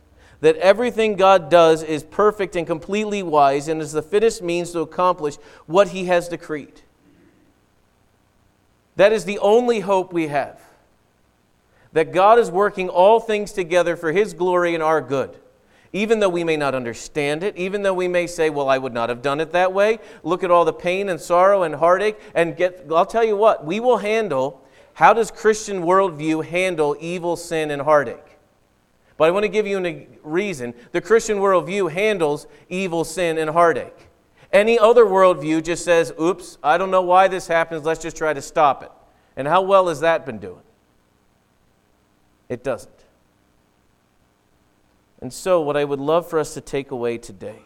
that 0.42 0.58
everything 0.58 1.16
God 1.16 1.50
does 1.50 1.82
is 1.82 2.04
perfect 2.04 2.56
and 2.56 2.68
completely 2.68 3.24
wise 3.24 3.68
and 3.68 3.82
is 3.82 3.94
the 3.94 4.02
fittest 4.02 4.44
means 4.44 4.72
to 4.74 4.82
accomplish 4.82 5.38
what 5.66 5.88
He 5.88 6.06
has 6.06 6.28
decreed. 6.28 6.82
That 8.96 9.12
is 9.12 9.26
the 9.26 9.40
only 9.40 9.82
hope 9.82 10.14
we 10.14 10.28
have. 10.28 10.60
That 11.94 12.12
God 12.12 12.40
is 12.40 12.52
working 12.52 12.90
all 12.90 13.20
things 13.20 13.52
together 13.52 13.96
for 13.96 14.12
His 14.12 14.34
glory 14.34 14.74
and 14.74 14.84
our 14.84 15.02
good. 15.02 15.38
Even 15.94 16.20
though 16.20 16.30
we 16.30 16.44
may 16.44 16.58
not 16.58 16.76
understand 16.76 17.42
it, 17.42 17.56
even 17.56 17.82
though 17.82 17.94
we 17.94 18.10
may 18.10 18.28
say, 18.28 18.50
well, 18.50 18.68
I 18.68 18.78
would 18.78 18.94
not 18.94 19.08
have 19.08 19.22
done 19.22 19.40
it 19.40 19.54
that 19.54 19.72
way, 19.72 20.00
look 20.24 20.44
at 20.44 20.52
all 20.52 20.66
the 20.66 20.74
pain 20.74 21.08
and 21.08 21.22
sorrow 21.22 21.64
and 21.64 21.76
heartache, 21.76 22.20
and 22.34 22.58
get, 22.58 22.86
I'll 22.94 23.06
tell 23.06 23.24
you 23.24 23.38
what, 23.38 23.66
we 23.66 23.80
will 23.80 23.98
handle, 23.98 24.62
how 24.94 25.14
does 25.14 25.32
Christian 25.32 25.84
worldview 25.84 26.46
handle 26.46 26.98
evil, 27.00 27.38
sin, 27.38 27.72
and 27.72 27.82
heartache? 27.82 28.38
But 29.18 29.30
I 29.30 29.32
want 29.32 29.44
to 29.44 29.50
give 29.50 29.66
you 29.66 29.86
a 29.86 30.08
reason. 30.24 30.74
The 30.92 31.00
Christian 31.00 31.38
worldview 31.38 31.92
handles 31.92 32.48
evil, 32.68 33.06
sin, 33.06 33.38
and 33.38 33.50
heartache. 33.50 34.08
Any 34.56 34.80
other 34.80 35.04
worldview 35.04 35.66
just 35.66 35.84
says, 35.84 36.14
oops, 36.18 36.58
I 36.64 36.78
don't 36.78 36.90
know 36.90 37.02
why 37.02 37.28
this 37.28 37.46
happens, 37.46 37.84
let's 37.84 38.02
just 38.02 38.16
try 38.16 38.32
to 38.32 38.42
stop 38.42 38.84
it. 38.84 38.92
And 39.36 39.50
how 39.50 39.62
well 39.62 39.90
has 39.90 40.00
that 40.00 40.26
been 40.26 40.38
doing? 40.38 40.62
It 42.48 42.64
doesn't. 42.64 43.04
And 45.20 45.34
so, 45.34 45.60
what 45.60 45.76
I 45.76 45.84
would 45.84 46.00
love 46.00 46.30
for 46.30 46.40
us 46.40 46.54
to 46.54 46.62
take 46.62 46.92
away 46.92 47.18
today, 47.18 47.64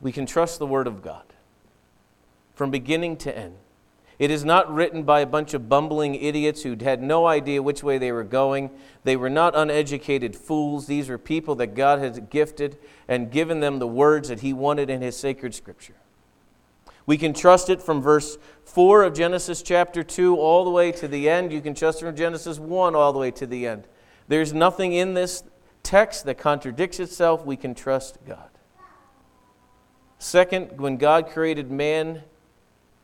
we 0.00 0.10
can 0.10 0.24
trust 0.24 0.58
the 0.58 0.66
Word 0.66 0.86
of 0.86 1.02
God 1.02 1.24
from 2.54 2.70
beginning 2.70 3.18
to 3.18 3.36
end. 3.36 3.56
It 4.18 4.32
is 4.32 4.44
not 4.44 4.72
written 4.72 5.04
by 5.04 5.20
a 5.20 5.26
bunch 5.26 5.54
of 5.54 5.68
bumbling 5.68 6.16
idiots 6.16 6.62
who 6.62 6.76
had 6.80 7.00
no 7.00 7.26
idea 7.26 7.62
which 7.62 7.84
way 7.84 7.98
they 7.98 8.10
were 8.10 8.24
going. 8.24 8.70
They 9.04 9.16
were 9.16 9.30
not 9.30 9.54
uneducated 9.56 10.34
fools. 10.34 10.86
These 10.86 11.08
were 11.08 11.18
people 11.18 11.54
that 11.56 11.76
God 11.76 12.00
has 12.00 12.18
gifted 12.28 12.78
and 13.06 13.30
given 13.30 13.60
them 13.60 13.78
the 13.78 13.86
words 13.86 14.28
that 14.28 14.40
He 14.40 14.52
wanted 14.52 14.90
in 14.90 15.02
His 15.02 15.16
sacred 15.16 15.54
scripture. 15.54 15.94
We 17.06 17.16
can 17.16 17.32
trust 17.32 17.70
it 17.70 17.80
from 17.80 18.02
verse 18.02 18.38
4 18.64 19.04
of 19.04 19.14
Genesis 19.14 19.62
chapter 19.62 20.02
2 20.02 20.36
all 20.36 20.64
the 20.64 20.70
way 20.70 20.90
to 20.92 21.06
the 21.06 21.28
end. 21.30 21.52
You 21.52 21.60
can 21.60 21.74
trust 21.74 22.02
it 22.02 22.06
from 22.06 22.16
Genesis 22.16 22.58
1 22.58 22.94
all 22.96 23.12
the 23.12 23.18
way 23.18 23.30
to 23.30 23.46
the 23.46 23.66
end. 23.66 23.84
There's 24.26 24.52
nothing 24.52 24.92
in 24.92 25.14
this 25.14 25.44
text 25.82 26.26
that 26.26 26.36
contradicts 26.36 27.00
itself. 27.00 27.46
We 27.46 27.56
can 27.56 27.74
trust 27.74 28.18
God. 28.26 28.50
Second, 30.18 30.78
when 30.78 30.96
God 30.96 31.28
created 31.28 31.70
man, 31.70 32.24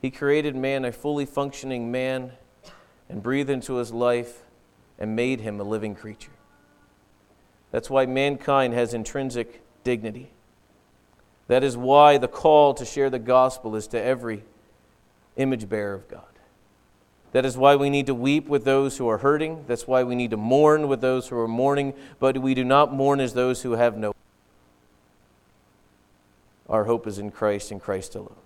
he 0.05 0.11
created 0.11 0.55
man, 0.55 0.85
a 0.85 0.93
fully 0.93 1.25
functioning 1.25 1.91
man, 1.91 2.33
and 3.09 3.23
breathed 3.23 3.49
into 3.49 3.77
his 3.77 3.91
life 3.91 4.43
and 4.99 5.17
made 5.17 5.41
him 5.41 5.59
a 5.59 5.65
living 5.65 5.95
creature. 5.95 6.31
That's 7.71 7.89
why 7.89 8.05
mankind 8.05 8.75
has 8.75 8.93
intrinsic 8.93 9.63
dignity. 9.83 10.31
That 11.49 11.65
is 11.65 11.75
why 11.79 12.19
the 12.19 12.29
call 12.29 12.75
to 12.75 12.85
share 12.85 13.09
the 13.09 13.19
gospel 13.19 13.77
is 13.77 13.87
to 13.89 14.03
every 14.03 14.45
image 15.39 15.71
bearer 15.71 15.95
of 15.95 16.07
God. 16.07 16.21
That 17.33 17.47
is 17.47 17.57
why 17.57 17.75
we 17.75 17.89
need 17.89 18.05
to 18.05 18.15
weep 18.15 18.47
with 18.47 18.67
those 18.67 18.99
who 18.99 19.09
are 19.09 19.17
hurting. 19.17 19.65
That's 19.67 19.89
why 19.89 20.03
we 20.03 20.15
need 20.15 20.33
to 20.33 20.37
mourn 20.37 20.87
with 20.87 21.01
those 21.01 21.29
who 21.29 21.39
are 21.39 21.49
mourning, 21.49 21.95
but 22.21 22.37
we 22.37 22.53
do 22.53 22.63
not 22.63 22.93
mourn 22.93 23.21
as 23.21 23.33
those 23.33 23.63
who 23.63 23.73
have 23.73 23.97
no. 23.97 24.15
Our 26.69 26.85
hope 26.85 27.07
is 27.07 27.19
in 27.19 27.31
Christ 27.31 27.71
and 27.71 27.81
Christ 27.81 28.15
alone. 28.15 28.37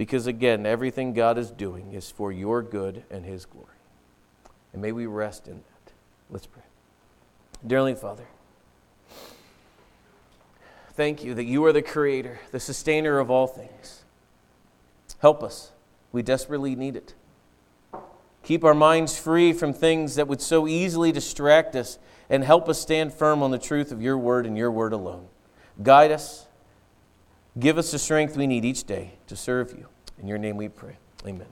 Because 0.00 0.26
again, 0.26 0.64
everything 0.64 1.12
God 1.12 1.36
is 1.36 1.50
doing 1.50 1.92
is 1.92 2.10
for 2.10 2.32
your 2.32 2.62
good 2.62 3.02
and 3.10 3.26
His 3.26 3.44
glory. 3.44 3.66
And 4.72 4.80
may 4.80 4.92
we 4.92 5.04
rest 5.04 5.46
in 5.46 5.56
that. 5.56 5.92
Let's 6.30 6.46
pray. 6.46 6.62
Dearly 7.66 7.94
Father, 7.94 8.24
thank 10.94 11.22
you 11.22 11.34
that 11.34 11.44
you 11.44 11.62
are 11.66 11.72
the 11.74 11.82
Creator, 11.82 12.40
the 12.50 12.58
sustainer 12.58 13.18
of 13.18 13.30
all 13.30 13.46
things. 13.46 14.04
Help 15.18 15.42
us. 15.42 15.70
We 16.12 16.22
desperately 16.22 16.74
need 16.74 16.96
it. 16.96 17.12
Keep 18.42 18.64
our 18.64 18.72
minds 18.72 19.18
free 19.18 19.52
from 19.52 19.74
things 19.74 20.14
that 20.14 20.26
would 20.26 20.40
so 20.40 20.66
easily 20.66 21.12
distract 21.12 21.76
us 21.76 21.98
and 22.30 22.42
help 22.42 22.70
us 22.70 22.80
stand 22.80 23.12
firm 23.12 23.42
on 23.42 23.50
the 23.50 23.58
truth 23.58 23.92
of 23.92 24.00
your 24.00 24.16
word 24.16 24.46
and 24.46 24.56
your 24.56 24.70
word 24.70 24.94
alone. 24.94 25.26
Guide 25.82 26.10
us 26.10 26.46
Give 27.58 27.78
us 27.78 27.90
the 27.90 27.98
strength 27.98 28.36
we 28.36 28.46
need 28.46 28.64
each 28.64 28.84
day 28.84 29.14
to 29.26 29.36
serve 29.36 29.72
you. 29.72 29.88
In 30.18 30.28
your 30.28 30.38
name 30.38 30.56
we 30.56 30.68
pray. 30.68 30.96
Amen. 31.26 31.48